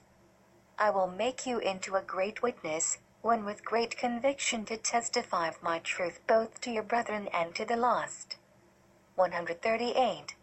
[0.84, 5.63] I will make you into a great witness, one with great conviction to testify of
[5.63, 8.36] my truth both to your brethren and to the lost.
[9.15, 10.36] 138.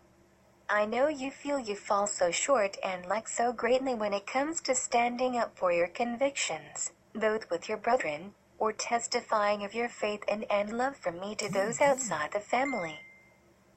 [0.71, 4.63] I know you feel you fall so short and lack so greatly when it comes
[4.63, 10.25] to standing up for your convictions, both with your brethren, or testifying of your faith
[10.27, 13.01] and, and love for me to those outside the family.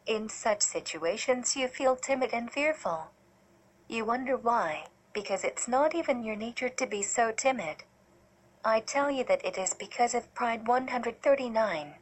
[0.05, 3.11] In such situations, you feel timid and fearful.
[3.89, 7.84] You wonder why, because it's not even your nature to be so timid.
[8.66, 11.95] I tell you that it is because of pride 139.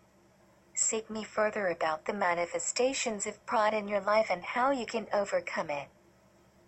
[0.73, 5.07] Seek me further about the manifestations of pride in your life and how you can
[5.13, 5.87] overcome it.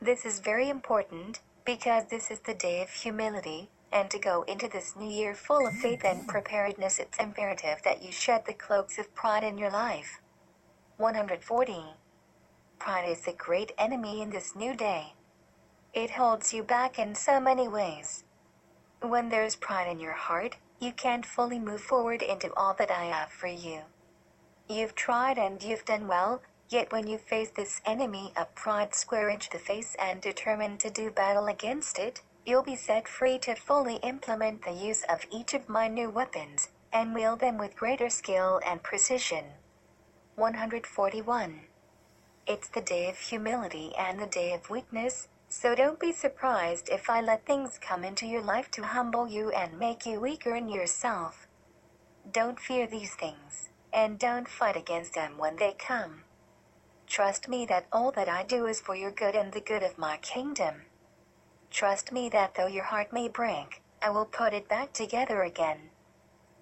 [0.02, 4.68] This is very important because this is the day of humility, and to go into
[4.68, 8.98] this new year full of faith and preparedness, it's imperative that you shed the cloaks
[8.98, 10.20] of pride in your life.
[10.98, 11.84] 140.
[12.80, 15.14] Pride is the great enemy in this new day.
[15.94, 18.24] It holds you back in so many ways.
[19.00, 23.06] When there's pride in your heart, you can't fully move forward into all that I
[23.06, 23.82] have for you.
[24.68, 29.30] You've tried and you've done well, yet when you face this enemy of pride square
[29.30, 33.54] into the face and determined to do battle against it, you'll be set free to
[33.54, 38.10] fully implement the use of each of my new weapons, and wield them with greater
[38.10, 39.46] skill and precision.
[40.38, 41.62] 141.
[42.48, 47.12] It's the day of humility and the day of weakness, so don't be surprised if
[47.12, 50.68] I let things come into your life to humble you and make you weaker in
[50.68, 51.48] yourself.
[52.32, 56.24] Don't fear these things and don't fight against them when they come.
[57.06, 60.00] Trust me that all that I do is for your good and the good of
[60.00, 60.86] my kingdom.
[61.70, 65.92] Trust me that though your heart may break, I will put it back together again.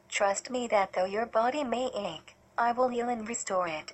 [0.10, 3.94] Trust me that though your body may ache, I will heal and restore it.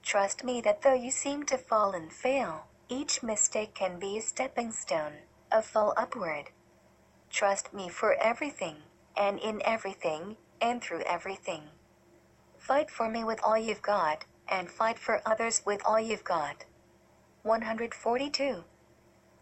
[0.00, 4.20] Trust me that though you seem to fall and fail, each mistake can be a
[4.20, 5.14] stepping stone,
[5.50, 6.50] a fall upward.
[7.30, 8.76] Trust me for everything,
[9.16, 11.62] and in everything, and through everything.
[12.58, 16.66] Fight for me with all you've got, and fight for others with all you've got.
[17.44, 18.62] 142.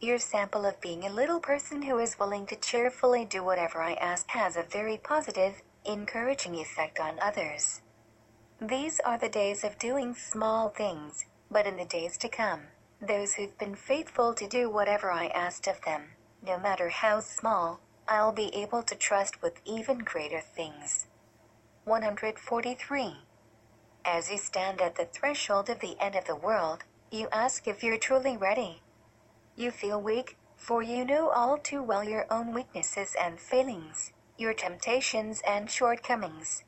[0.01, 3.95] Your sample of being a little person who is willing to cheerfully do whatever I
[3.95, 7.81] ask has a very positive, encouraging effect on others.
[8.61, 12.61] These are the days of doing small things, but in the days to come,
[13.01, 16.03] those who've been faithful to do whatever I asked of them,
[16.47, 21.07] no matter how small, I'll be able to trust with even greater things.
[21.85, 23.17] 143.
[24.05, 27.83] As you stand at the threshold of the end of the world, you ask if
[27.83, 28.83] you're truly ready.
[29.57, 34.53] You feel weak, for you know all too well your own weaknesses and failings, your
[34.53, 36.65] temptations and shortcomings.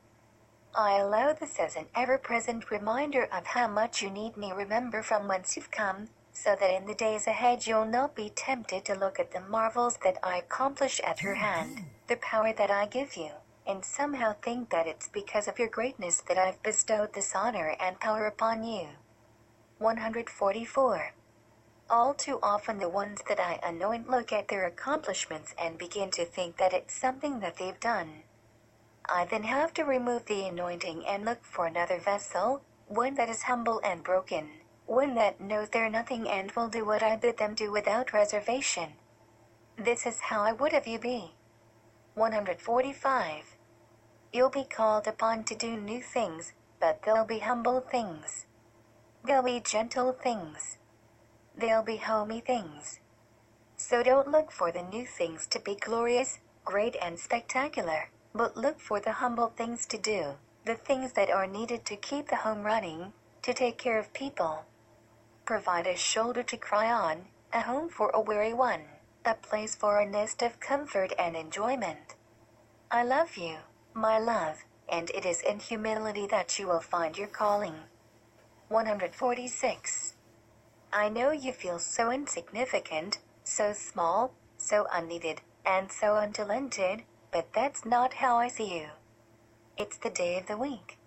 [0.74, 5.02] I allow this as an ever present reminder of how much you need me remember
[5.02, 6.08] from whence you've come,
[6.42, 9.98] so that in the days ahead you'll not be tempted to look at the marvels
[10.02, 13.30] that I accomplish at your hand, the power that I give you
[13.66, 18.00] and somehow think that it's because of your greatness that I've bestowed this honor and
[18.00, 18.88] power upon you.
[19.78, 21.12] 144.
[21.88, 26.24] All too often, the ones that I anoint look at their accomplishments and begin to
[26.24, 28.22] think that it's something that they've done.
[29.08, 33.42] I then have to remove the anointing and look for another vessel, one that is
[33.42, 34.48] humble and broken,
[34.86, 38.90] one that knows they're nothing and will do what I bid them do without reservation.
[39.76, 41.32] This is how I would have you be.
[42.14, 43.56] 145.
[44.32, 48.46] You'll be called upon to do new things, but they'll be humble things.
[49.24, 50.78] They'll be gentle things.
[51.56, 53.00] They'll be homey things.
[53.76, 58.80] So don't look for the new things to be glorious, great, and spectacular, but look
[58.80, 60.34] for the humble things to do,
[60.64, 64.64] the things that are needed to keep the home running, to take care of people.
[65.44, 68.82] Provide a shoulder to cry on, a home for a weary one
[69.24, 72.16] a place for a nest of comfort and enjoyment.
[72.90, 73.58] I love you,
[73.94, 77.74] my love, and it is in humility that you will find your calling.
[78.68, 80.14] 146.
[80.92, 87.84] I know you feel so insignificant, so small, so unneeded, and so untalented, but that's
[87.84, 88.88] not how I see you.
[89.78, 90.98] It's the day of the weak.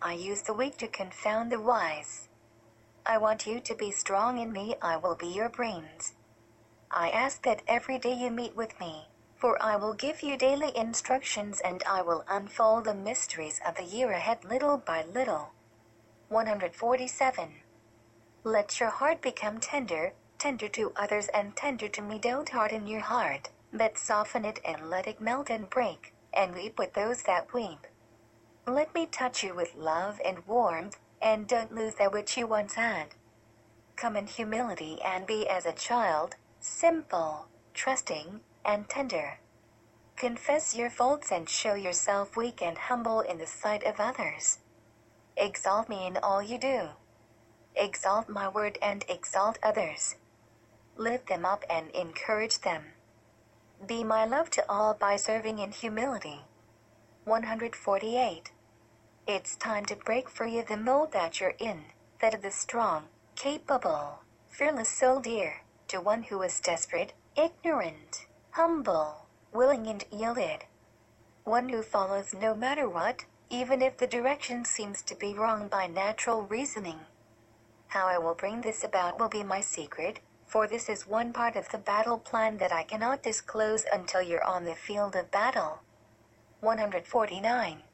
[0.00, 2.28] I use the weak to confound the wise.
[3.06, 6.14] I want you to be strong in me, I will be your brains.
[6.90, 10.76] I ask that every day you meet with me, for I will give you daily
[10.76, 15.52] instructions and I will unfold the mysteries of the year ahead little by little.
[16.28, 17.48] 147.
[18.44, 22.18] Let your heart become tender, tender to others and tender to me.
[22.18, 26.78] Don't harden your heart, but soften it and let it melt and break, and weep
[26.78, 27.86] with those that weep.
[28.66, 32.74] Let me touch you with love and warmth, and don't lose that which you once
[32.74, 33.08] had.
[33.96, 39.38] Come in humility and be as a child, simple, trusting, and tender.
[40.16, 44.58] Confess your faults and show yourself weak and humble in the sight of others.
[45.36, 46.88] Exalt me in all you do.
[47.74, 50.16] Exalt my word and exalt others.
[50.96, 52.84] Lift them up and encourage them.
[53.86, 56.40] Be my love to all by serving in humility.
[57.24, 58.50] 148.
[59.32, 61.84] It's time to break free of the mold that you're in,
[62.20, 63.04] that of the strong,
[63.36, 70.64] capable, fearless soul dear, to one who is desperate, ignorant, humble, willing and yielded.
[71.44, 75.86] One who follows no matter what, even if the direction seems to be wrong by
[75.86, 76.98] natural reasoning.
[77.86, 81.54] How I will bring this about will be my secret, for this is one part
[81.54, 85.82] of the battle plan that I cannot disclose until you're on the field of battle.
[86.58, 87.84] 149.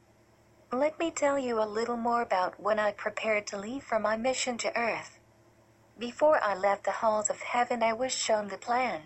[0.73, 4.17] Let me tell you a little more about when I prepared to leave for my
[4.17, 5.21] mission to Earth.
[5.97, 9.03] Before I left the halls of heaven, I was shown the plan.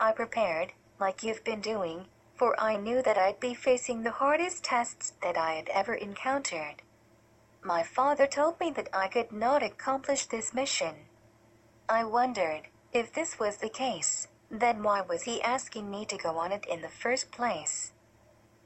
[0.00, 4.64] I prepared, like you've been doing, for I knew that I'd be facing the hardest
[4.64, 6.82] tests that I had ever encountered.
[7.62, 11.06] My father told me that I could not accomplish this mission.
[11.88, 16.36] I wondered, if this was the case, then why was he asking me to go
[16.36, 17.92] on it in the first place?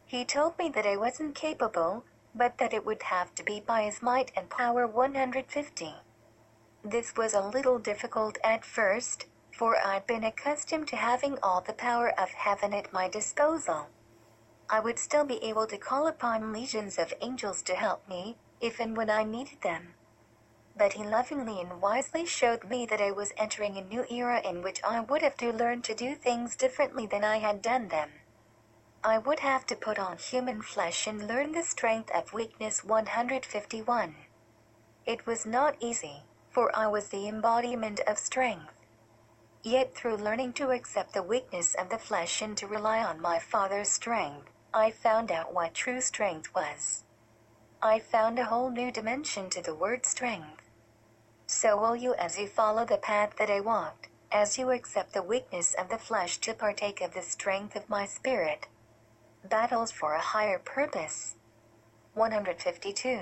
[0.08, 2.02] He told me that I wasn't capable,
[2.34, 5.96] but that it would have to be by his might and power 150.
[6.82, 11.74] This was a little difficult at first, for I'd been accustomed to having all the
[11.74, 13.88] power of heaven at my disposal.
[14.70, 18.80] I would still be able to call upon legions of angels to help me, if
[18.80, 19.92] and when I needed them.
[20.74, 24.62] But he lovingly and wisely showed me that I was entering a new era in
[24.62, 28.08] which I would have to learn to do things differently than I had done them.
[29.04, 34.16] I would have to put on human flesh and learn the strength of weakness 151.
[35.06, 38.74] It was not easy, for I was the embodiment of strength.
[39.62, 43.38] Yet through learning to accept the weakness of the flesh and to rely on my
[43.38, 47.04] Father's strength, I found out what true strength was.
[47.80, 50.62] I found a whole new dimension to the word strength.
[51.46, 55.22] So will you as you follow the path that I walked, as you accept the
[55.22, 58.66] weakness of the flesh to partake of the strength of my spirit.
[59.44, 61.36] Battles for a higher purpose.
[62.14, 63.20] 152.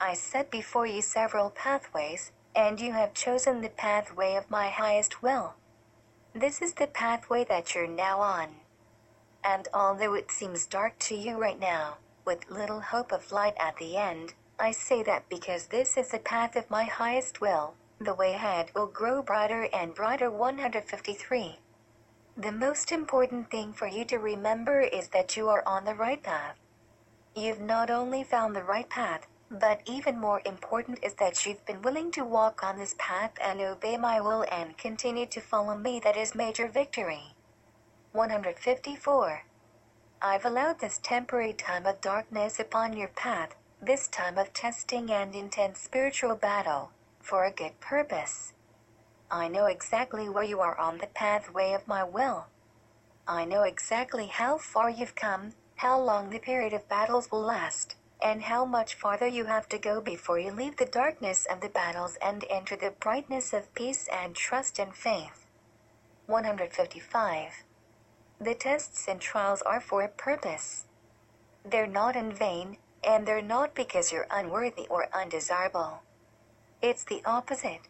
[0.00, 5.22] I set before you several pathways, and you have chosen the pathway of my highest
[5.22, 5.54] will.
[6.34, 8.56] This is the pathway that you're now on.
[9.42, 13.76] And although it seems dark to you right now, with little hope of light at
[13.76, 18.14] the end, I say that because this is the path of my highest will, the
[18.14, 21.58] way ahead will grow brighter and brighter 153.
[22.38, 26.22] The most important thing for you to remember is that you are on the right
[26.22, 26.56] path.
[27.34, 31.80] You've not only found the right path, but even more important is that you've been
[31.80, 35.98] willing to walk on this path and obey my will and continue to follow me.
[35.98, 37.34] That is major victory.
[38.12, 39.44] 154.
[40.20, 45.34] I've allowed this temporary time of darkness upon your path, this time of testing and
[45.34, 48.52] intense spiritual battle, for a good purpose.
[49.30, 52.46] I know exactly where you are on the pathway of my will.
[53.26, 57.96] I know exactly how far you've come, how long the period of battles will last
[58.22, 61.68] and how much farther you have to go before you leave the darkness of the
[61.68, 65.46] battles and enter the brightness of peace and trust and faith.
[66.26, 67.52] 155.
[68.40, 70.84] The tests and trials are for a purpose.
[71.64, 76.02] They're not in vain, and they're not because you're unworthy or undesirable.
[76.82, 77.88] It's the opposite.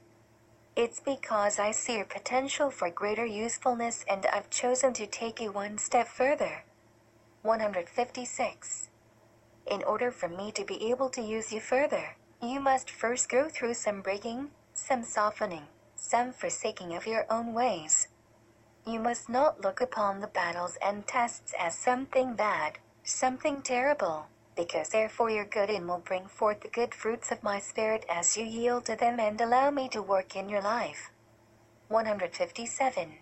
[0.77, 5.51] It's because I see your potential for greater usefulness and I've chosen to take you
[5.51, 6.65] one step further.
[7.41, 8.91] 156.
[9.71, 13.49] In order for me to be able to use you further, you must first go
[13.49, 15.63] through some breaking, some softening,
[15.95, 18.09] some forsaking of your own ways.
[18.87, 24.27] You must not look upon the battles and tests as something bad, something terrible,
[24.57, 28.37] because therefore your good and will bring forth the good fruits of my spirit as
[28.37, 31.11] you yield to them and allow me to work in your life.
[31.89, 33.19] 157.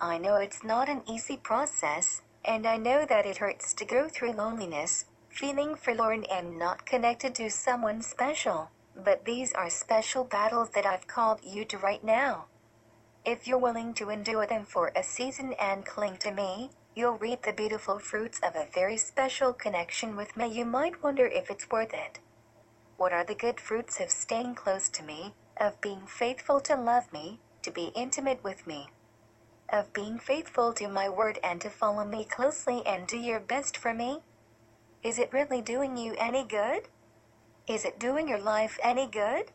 [0.00, 4.08] I know it's not an easy process, and I know that it hurts to go
[4.08, 8.70] through loneliness, feeling forlorn and not connected to someone special.
[8.96, 12.46] But these are special battles that I've called you to right now.
[13.24, 17.42] If you're willing to endure them for a season and cling to me, you'll reap
[17.42, 20.46] the beautiful fruits of a very special connection with me.
[20.48, 22.20] You might wonder if it's worth it.
[22.96, 27.12] What are the good fruits of staying close to me, of being faithful to love
[27.12, 28.88] me, to be intimate with me?
[29.74, 33.76] of being faithful to my word and to follow me closely and do your best
[33.76, 34.20] for me?
[35.02, 36.88] Is it really doing you any good?
[37.66, 39.50] Is it doing your life any good?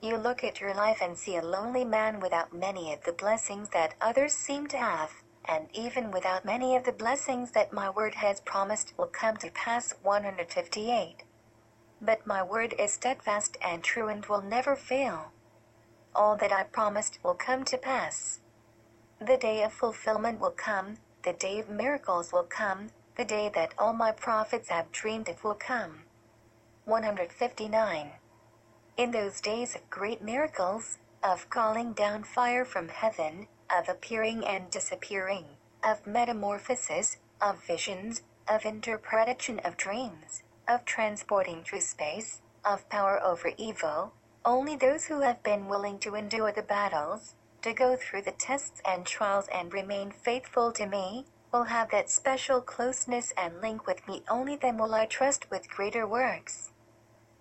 [0.00, 3.70] You look at your life and see a lonely man without many of the blessings
[3.70, 5.10] that others seem to have,
[5.46, 9.50] and even without many of the blessings that my word has promised will come to
[9.50, 9.94] pass.
[10.02, 11.24] 158.
[12.00, 15.32] But my word is steadfast and true and will never fail.
[16.14, 18.40] All that I promised will come to pass.
[19.18, 23.74] The day of fulfillment will come, the day of miracles will come, the day that
[23.78, 26.02] all my prophets have dreamed of will come.
[26.84, 28.12] 159.
[28.96, 34.70] In those days of great miracles, of calling down fire from heaven, of appearing and
[34.70, 35.44] disappearing,
[35.82, 43.52] of metamorphosis, of visions, of interpretation of dreams, of transporting through space, of power over
[43.56, 44.12] evil,
[44.44, 48.80] only those who have been willing to endure the battles, to go through the tests
[48.86, 54.06] and trials and remain faithful to me, will have that special closeness and link with
[54.06, 54.22] me.
[54.28, 56.70] Only them will I trust with greater works.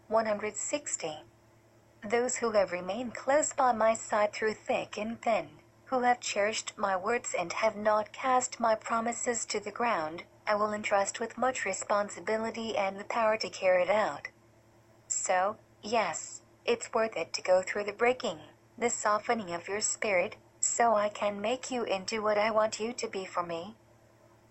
[0.08, 1.24] 160.
[2.08, 5.50] Those who have remained close by my side through thick and thin,
[5.94, 10.56] who have cherished my words and have not cast my promises to the ground, I
[10.56, 14.30] will entrust with much responsibility and the power to carry it out.
[15.08, 18.40] So, yes, it's worth it to go through the breaking,
[18.76, 22.92] the softening of your spirit, so I can make you into what I want you
[22.94, 23.76] to be for me.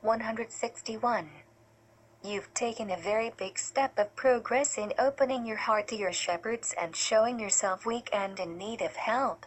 [0.01, 1.29] 161.
[2.23, 6.73] You've taken a very big step of progress in opening your heart to your shepherds
[6.81, 9.45] and showing yourself weak and in need of help.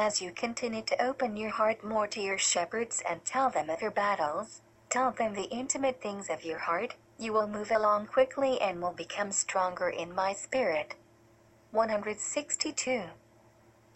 [0.00, 3.82] As you continue to open your heart more to your shepherds and tell them of
[3.82, 8.60] your battles, tell them the intimate things of your heart, you will move along quickly
[8.60, 10.94] and will become stronger in my spirit.
[11.72, 13.06] 162.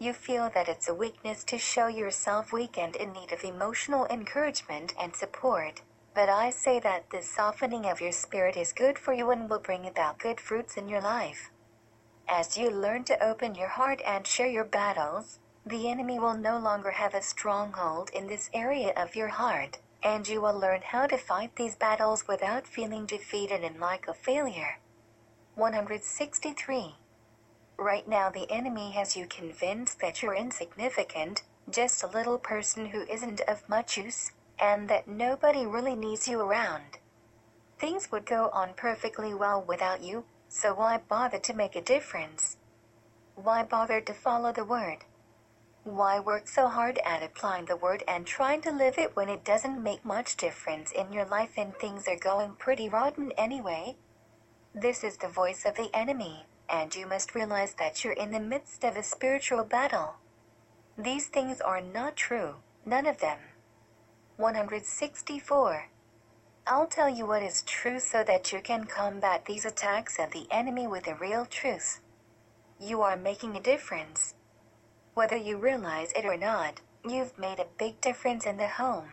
[0.00, 4.04] You feel that it's a weakness to show yourself weak and in need of emotional
[4.06, 5.82] encouragement and support.
[6.16, 9.60] But I say that this softening of your spirit is good for you and will
[9.60, 11.52] bring about good fruits in your life.
[12.28, 16.58] As you learn to open your heart and share your battles, the enemy will no
[16.58, 21.06] longer have a stronghold in this area of your heart, and you will learn how
[21.06, 24.78] to fight these battles without feeling defeated and like a failure.
[25.54, 26.96] 163.
[27.78, 33.02] Right now, the enemy has you convinced that you're insignificant, just a little person who
[33.02, 36.98] isn't of much use, and that nobody really needs you around.
[37.78, 42.56] Things would go on perfectly well without you, so why bother to make a difference?
[43.36, 45.04] Why bother to follow the word?
[45.84, 49.44] Why work so hard at applying the word and trying to live it when it
[49.44, 53.96] doesn't make much difference in your life and things are going pretty rotten anyway?
[54.72, 58.38] This is the voice of the enemy, and you must realize that you're in the
[58.38, 60.14] midst of a spiritual battle.
[60.96, 62.56] These things are not true,
[62.86, 63.38] none of them.
[64.36, 65.88] 164.
[66.64, 70.46] I'll tell you what is true so that you can combat these attacks of the
[70.48, 71.98] enemy with the real truth.
[72.78, 74.34] You are making a difference.
[75.14, 79.12] Whether you realize it or not, you've made a big difference in the home.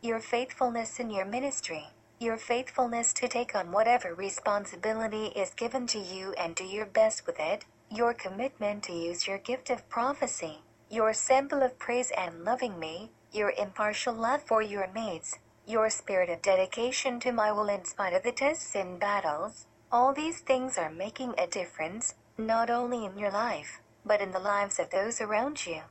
[0.00, 5.98] Your faithfulness in your ministry, your faithfulness to take on whatever responsibility is given to
[5.98, 10.62] you and do your best with it, your commitment to use your gift of prophecy,
[10.88, 16.30] your symbol of praise and loving me, your impartial love for your mates, your spirit
[16.30, 20.78] of dedication to my will in spite of the tests and battles, all these things
[20.78, 25.20] are making a difference, not only in your life, but in the lives of those
[25.20, 25.82] around you.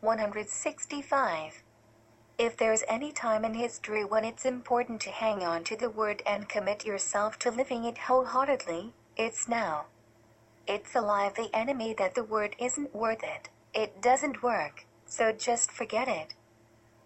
[0.00, 1.62] 165.
[2.38, 6.22] If there's any time in history when it's important to hang on to the word
[6.26, 9.86] and commit yourself to living it wholeheartedly, it's now.
[10.66, 14.84] It's a lie of the enemy that the word isn't worth it, it doesn't work,
[15.06, 16.34] so just forget it.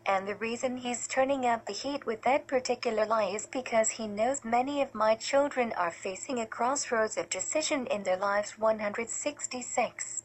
[0.06, 4.08] And the reason he's turning up the heat with that particular lie is because he
[4.08, 8.58] knows many of my children are facing a crossroads of decision in their lives.
[8.58, 10.22] 166.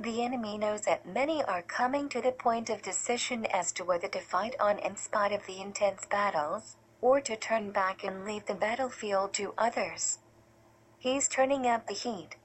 [0.00, 4.08] The enemy knows that many are coming to the point of decision as to whether
[4.08, 8.46] to fight on in spite of the intense battles, or to turn back and leave
[8.46, 10.18] the battlefield to others.
[10.98, 12.36] He's turning up the heat.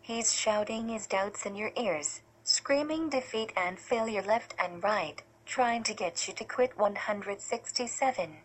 [0.00, 5.82] He's shouting his doubts in your ears, screaming defeat and failure left and right trying
[5.84, 8.36] to get you to quit 167.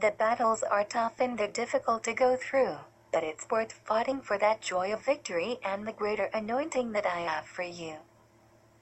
[0.00, 2.76] The battles are tough and they're difficult to go through,
[3.12, 7.20] but it's worth fighting for that joy of victory and the greater anointing that I
[7.20, 7.96] have for you.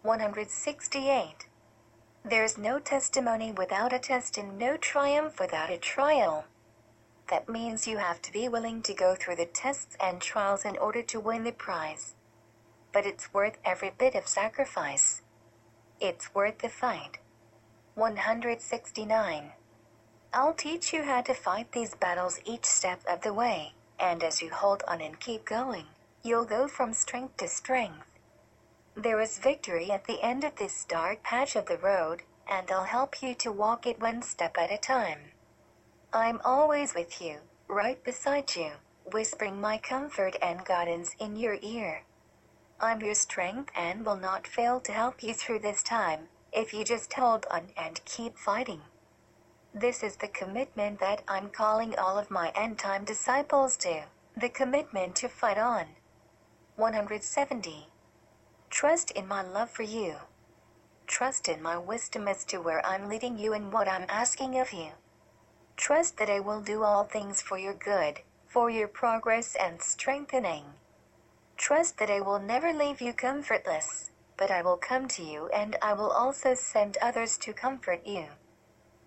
[0.03, 1.47] 168.
[2.25, 6.45] There's no testimony without a test and no triumph without a trial.
[7.29, 10.77] That means you have to be willing to go through the tests and trials in
[10.77, 12.15] order to win the prize.
[12.93, 15.23] But it's worth every bit of sacrifice.
[16.01, 17.19] It's worth the fight.
[17.95, 19.53] 169.
[20.33, 24.41] I'll teach you how to fight these battles each step of the way, and as
[24.41, 25.85] you hold on and keep going,
[26.23, 28.07] you'll go from strength to strength.
[28.97, 32.85] There is victory at the end of this dark patch of the road, and I'll
[32.85, 35.33] help you to walk it one step at a time.
[36.15, 38.71] I'm always with you, right beside you,
[39.13, 42.05] whispering my comfort and guidance in your ear.
[42.81, 46.85] I'm your strength and will not fail to help you through this time, if you
[46.85, 48.83] just hold on and keep fighting.
[49.75, 54.05] This is the commitment that I'm calling all of my end time disciples to
[54.37, 55.87] the commitment to fight on.
[56.77, 57.89] 170.
[58.71, 60.17] Trust in my love for you.
[61.07, 64.73] Trust in my wisdom as to where I'm leading you and what I'm asking of
[64.73, 64.91] you.
[65.77, 70.65] Trust that I will do all things for your good, for your progress and strengthening.
[71.57, 74.12] Trust that I will never leave you comfortless,
[74.43, 78.25] but I will come to you and I will also send others to comfort you.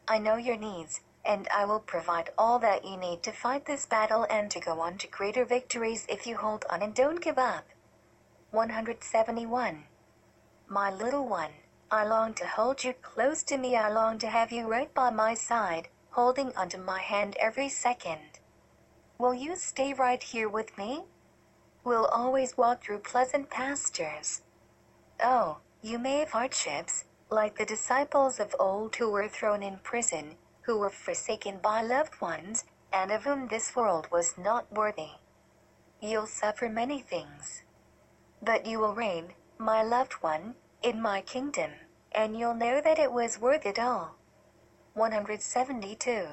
[0.08, 3.86] I know your needs, and I will provide all that you need to fight this
[3.86, 7.38] battle and to go on to greater victories if you hold on and don't give
[7.38, 7.66] up.
[8.52, 9.84] 171.
[10.70, 11.52] My little one,
[11.92, 13.76] I long to hold you close to me.
[13.76, 18.40] I long to have you right by my side, holding onto my hand every second.
[19.18, 21.04] Will you stay right here with me?
[21.84, 24.44] We'll always walk through pleasant pastures.
[25.22, 30.36] Oh, you may have hardships, like the disciples of old who were thrown in prison,
[30.64, 35.12] who were forsaken by loved ones, and of whom this world was not worthy.
[36.02, 37.64] You'll suffer many things.
[38.42, 41.72] But you will reign, my loved one, in my kingdom,
[42.12, 44.16] and you'll know that it was worth it all.
[44.94, 46.28] 172.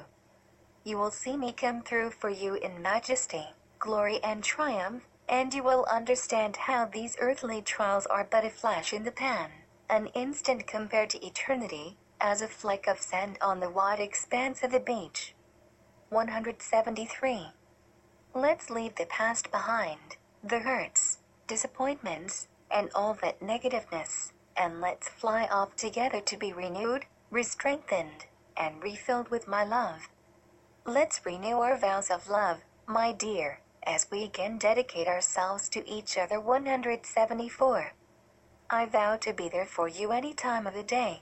[0.83, 3.45] You will see me come through for you in majesty,
[3.79, 8.93] glory, and triumph, and you will understand how these earthly trials are but a flash
[8.93, 9.51] in the pan
[9.89, 14.71] an instant compared to eternity, as a fleck of sand on the wide expanse of
[14.71, 15.35] the beach.
[16.09, 17.47] 173.
[18.33, 25.45] Let's leave the past behind, the hurts, disappointments, and all that negativeness, and let's fly
[25.51, 28.25] off together to be renewed, re-strengthened,
[28.57, 30.07] and refilled with my love.
[30.85, 36.17] Let's renew our vows of love, my dear, as we again dedicate ourselves to each
[36.17, 36.39] other.
[36.39, 37.93] 174.
[38.69, 41.21] I vow to be there for you any time of the day.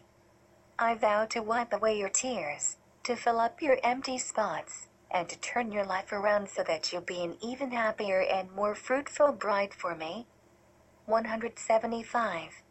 [0.80, 5.40] I vow to wipe away your tears, to fill up your empty spots, and to
[5.40, 9.74] turn your life around so that you'll be an even happier and more fruitful bride
[9.74, 10.28] for me.
[11.06, 12.64] 175.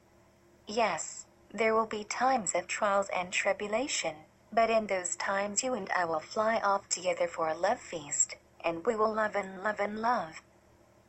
[0.66, 4.14] Yes, there will be times of trials and tribulation,
[4.52, 8.36] but in those times you and I will fly off together for a love feast,
[8.64, 10.42] and we will love and love and love.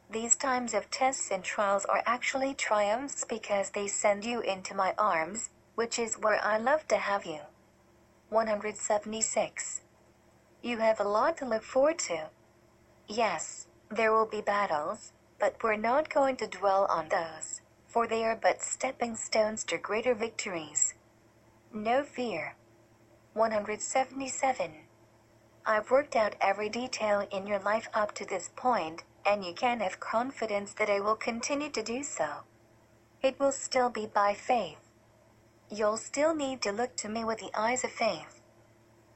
[0.10, 4.94] These times of tests and trials are actually triumphs because they send you into my
[4.98, 7.40] arms, which is where I love to have you.
[8.30, 9.82] 176.
[10.62, 12.30] You have a lot to look forward to.
[13.08, 18.24] Yes, there will be battles, but we're not going to dwell on those, for they
[18.24, 20.94] are but stepping stones to greater victories.
[21.74, 22.56] No fear.
[23.34, 24.72] 177.
[25.66, 29.80] I've worked out every detail in your life up to this point, and you can
[29.80, 32.44] have confidence that I will continue to do so.
[33.22, 34.80] It will still be by faith.
[35.70, 38.42] You'll still need to look to me with the eyes of faith.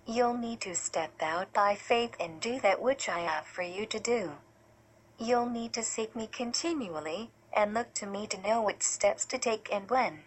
[0.06, 3.88] You'll need to step out by faith and do that which I have for you
[3.88, 4.34] to do.
[5.18, 9.40] You'll need to seek me continually and look to me to know which steps to
[9.40, 10.20] take and when.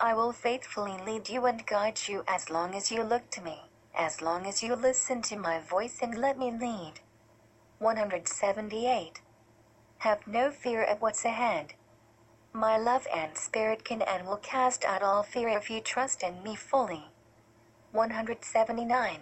[0.00, 3.65] I will faithfully lead you and guide you as long as you look to me,
[3.96, 7.00] as long as you listen to my voice and let me lead.
[7.78, 9.20] 178.
[9.98, 11.74] Have no fear of what's ahead.
[12.52, 16.42] My love and spirit can and will cast out all fear if you trust in
[16.42, 17.04] me fully.
[17.92, 19.20] 179.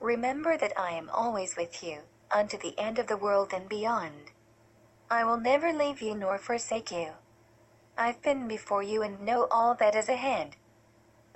[0.00, 2.00] Remember that I am always with you,
[2.30, 4.32] unto the end of the world and beyond.
[5.10, 7.12] I will never leave you nor forsake you.
[7.96, 10.56] I've been before you and know all that is ahead.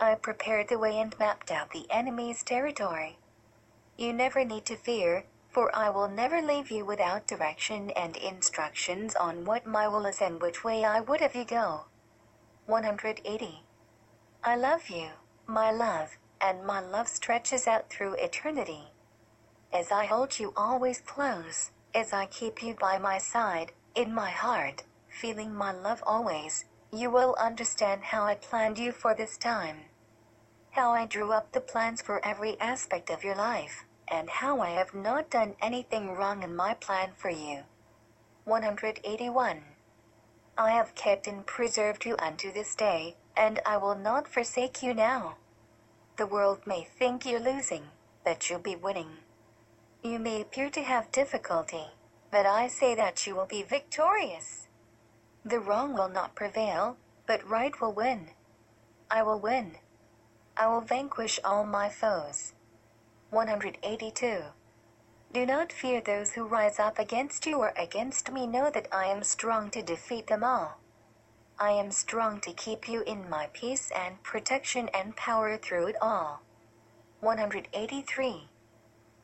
[0.02, 3.18] I prepared the way and mapped out the enemy's territory.
[3.96, 9.14] You never need to fear, for I will never leave you without direction and instructions
[9.14, 11.84] on what my will is and which way I would have you go.
[12.66, 13.62] 180.
[14.42, 15.10] I love you,
[15.46, 18.88] my love, and my love stretches out through eternity.
[19.72, 24.30] As I hold you always close, as I keep you by my side, in my
[24.30, 29.76] heart, feeling my love always, you will understand how I planned you for this time.
[30.72, 34.70] How I drew up the plans for every aspect of your life and how I
[34.70, 37.64] have not done anything wrong in my plan for you.
[38.44, 39.64] 181.
[40.56, 44.94] I have kept and preserved you unto this day, and I will not forsake you
[44.94, 45.36] now.
[46.16, 47.88] The world may think you're losing,
[48.24, 49.18] but you'll be winning.
[50.02, 51.88] You may appear to have difficulty,
[52.30, 54.68] but I say that you will be victorious.
[55.44, 56.96] The wrong will not prevail,
[57.26, 58.30] but right will win.
[59.10, 59.76] I will win.
[60.56, 62.52] I will vanquish all my foes.
[63.30, 64.42] 182.
[65.32, 68.46] Do not fear those who rise up against you or against me.
[68.46, 70.78] Know that I am strong to defeat them all.
[71.58, 75.96] I am strong to keep you in my peace and protection and power through it
[76.02, 76.42] all.
[77.20, 78.48] 183.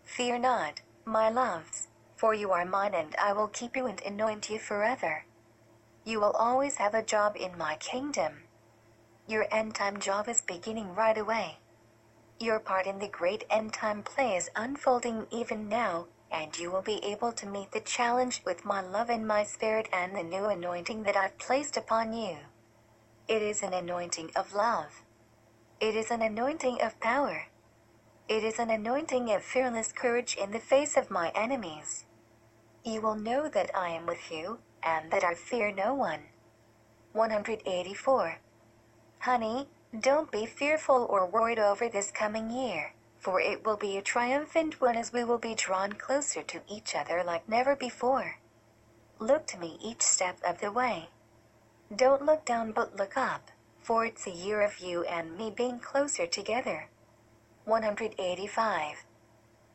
[0.05, 4.49] Fear not, my loves, for you are mine and I will keep you and anoint
[4.49, 5.25] you forever.
[6.05, 8.45] You will always have a job in my kingdom.
[9.29, 11.59] Your end time job is beginning right away.
[12.41, 16.81] Your part in the great end time play is unfolding even now, and you will
[16.81, 20.47] be able to meet the challenge with my love and my spirit and the new
[20.47, 22.39] anointing that I've placed upon you.
[23.29, 25.03] It is an anointing of love.
[25.79, 27.49] It is an anointing of power.
[28.31, 32.07] It is an anointing of fearless courage in the face of my enemies.
[32.83, 36.21] You will know that I am with you, and that I fear no one.
[37.13, 38.39] 184.
[39.21, 39.69] Honey,
[39.99, 44.81] don't be fearful or worried over this coming year, for it will be a triumphant
[44.81, 48.39] one as we will be drawn closer to each other like never before.
[49.19, 51.09] Look to me each step of the way.
[51.95, 53.51] Don't look down but look up,
[53.81, 56.89] for it's a year of you and me being closer together.
[57.65, 59.05] 185.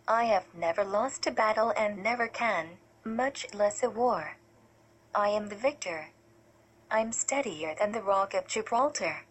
[0.08, 4.38] I have never lost a battle and never can, much less a war.
[5.14, 6.10] I am the victor.
[6.90, 9.26] I'm steadier than the rock of Gibraltar.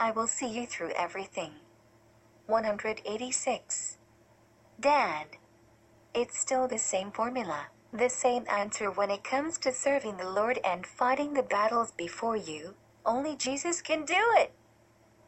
[0.00, 1.54] I will see you through everything.
[2.46, 3.98] 186.
[4.78, 5.26] Dad.
[6.14, 10.60] It's still the same formula, the same answer when it comes to serving the Lord
[10.64, 12.74] and fighting the battles before you.
[13.04, 14.52] Only Jesus can do it.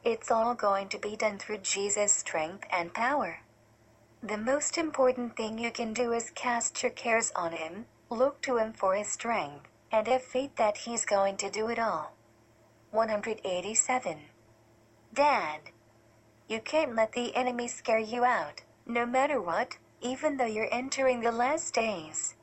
[0.05, 3.41] It's all going to be done through Jesus' strength and power.
[4.23, 8.59] The most important thing you can do is cast your cares on Him, look to
[8.59, 12.13] Him for His strength, and have faith that He's going to do it all.
[12.93, 14.30] 187.
[15.13, 15.73] Dad.
[16.47, 21.21] You can't let the enemy scare you out, no matter what, even though you're entering
[21.21, 22.37] the last days.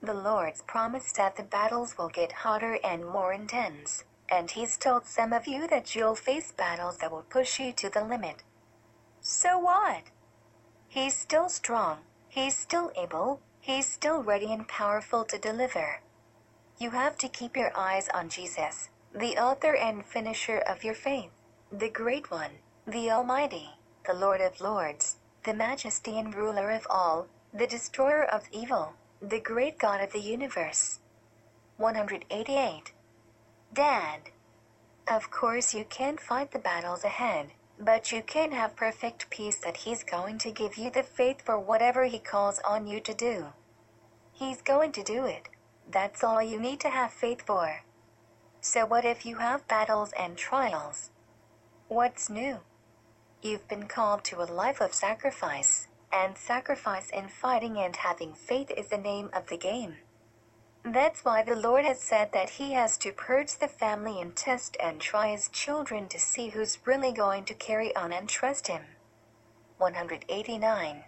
[0.00, 5.06] The Lord's promised that the battles will get hotter and more intense, and He's told
[5.06, 8.44] some of you that you'll face battles that will push you to the limit.
[9.20, 10.04] So what?
[10.86, 11.98] He's still strong,
[12.28, 16.00] He's still able, He's still ready and powerful to deliver.
[16.78, 21.32] You have to keep your eyes on Jesus, the author and finisher of your faith
[21.70, 22.52] the Great One,
[22.86, 23.68] the Almighty,
[24.06, 29.38] the Lord of Lords, the Majesty and Ruler of all, the Destroyer of evil, the
[29.38, 31.00] Great God of the universe.
[31.76, 32.92] 188.
[33.74, 34.30] Dad.
[35.10, 39.76] Of course, you can't fight the battles ahead, but you can have perfect peace that
[39.78, 43.48] He's going to give you the faith for whatever He calls on you to do.
[44.32, 45.50] He's going to do it.
[45.90, 47.82] That's all you need to have faith for.
[48.62, 51.10] So, what if you have battles and trials?
[51.88, 52.58] What's new?
[53.40, 58.70] You've been called to a life of sacrifice, and sacrifice in fighting and having faith
[58.70, 59.96] is the name of the game.
[60.84, 64.76] That's why the Lord has said that He has to purge the family and test
[64.78, 68.82] and try His children to see who's really going to carry on and trust Him.
[69.78, 71.04] 189.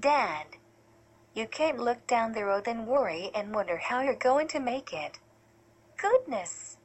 [0.00, 0.46] Dad.
[1.34, 4.94] You can't look down the road and worry and wonder how you're going to make
[4.94, 5.18] it.
[5.98, 6.78] Goodness!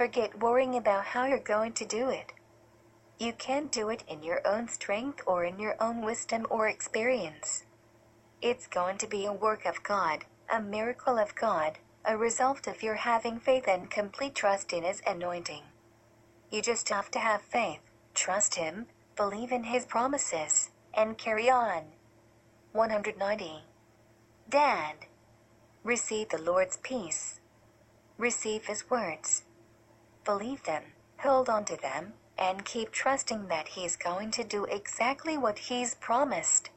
[0.00, 2.32] Forget worrying about how you're going to do it.
[3.18, 7.64] You can't do it in your own strength or in your own wisdom or experience.
[8.40, 12.82] It's going to be a work of God, a miracle of God, a result of
[12.82, 15.64] your having faith and complete trust in His anointing.
[16.50, 17.82] You just have to have faith,
[18.14, 18.86] trust Him,
[19.16, 21.82] believe in His promises, and carry on.
[22.72, 23.64] 190.
[24.48, 24.94] Dad.
[25.84, 27.40] Receive the Lord's peace.
[28.16, 29.42] Receive His words
[30.24, 30.82] believe them,
[31.18, 35.94] hold on to them, and keep trusting that He's going to do exactly what He's
[35.96, 36.70] promised.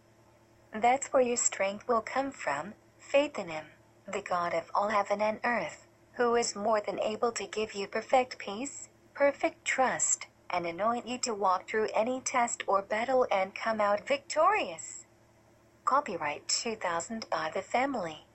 [0.73, 3.65] That's where your strength will come from faith in Him,
[4.11, 7.87] the God of all heaven and earth, who is more than able to give you
[7.87, 13.55] perfect peace, perfect trust, and anoint you to walk through any test or battle and
[13.55, 15.05] come out victorious.
[15.85, 18.25] Copyright 2000 by the family.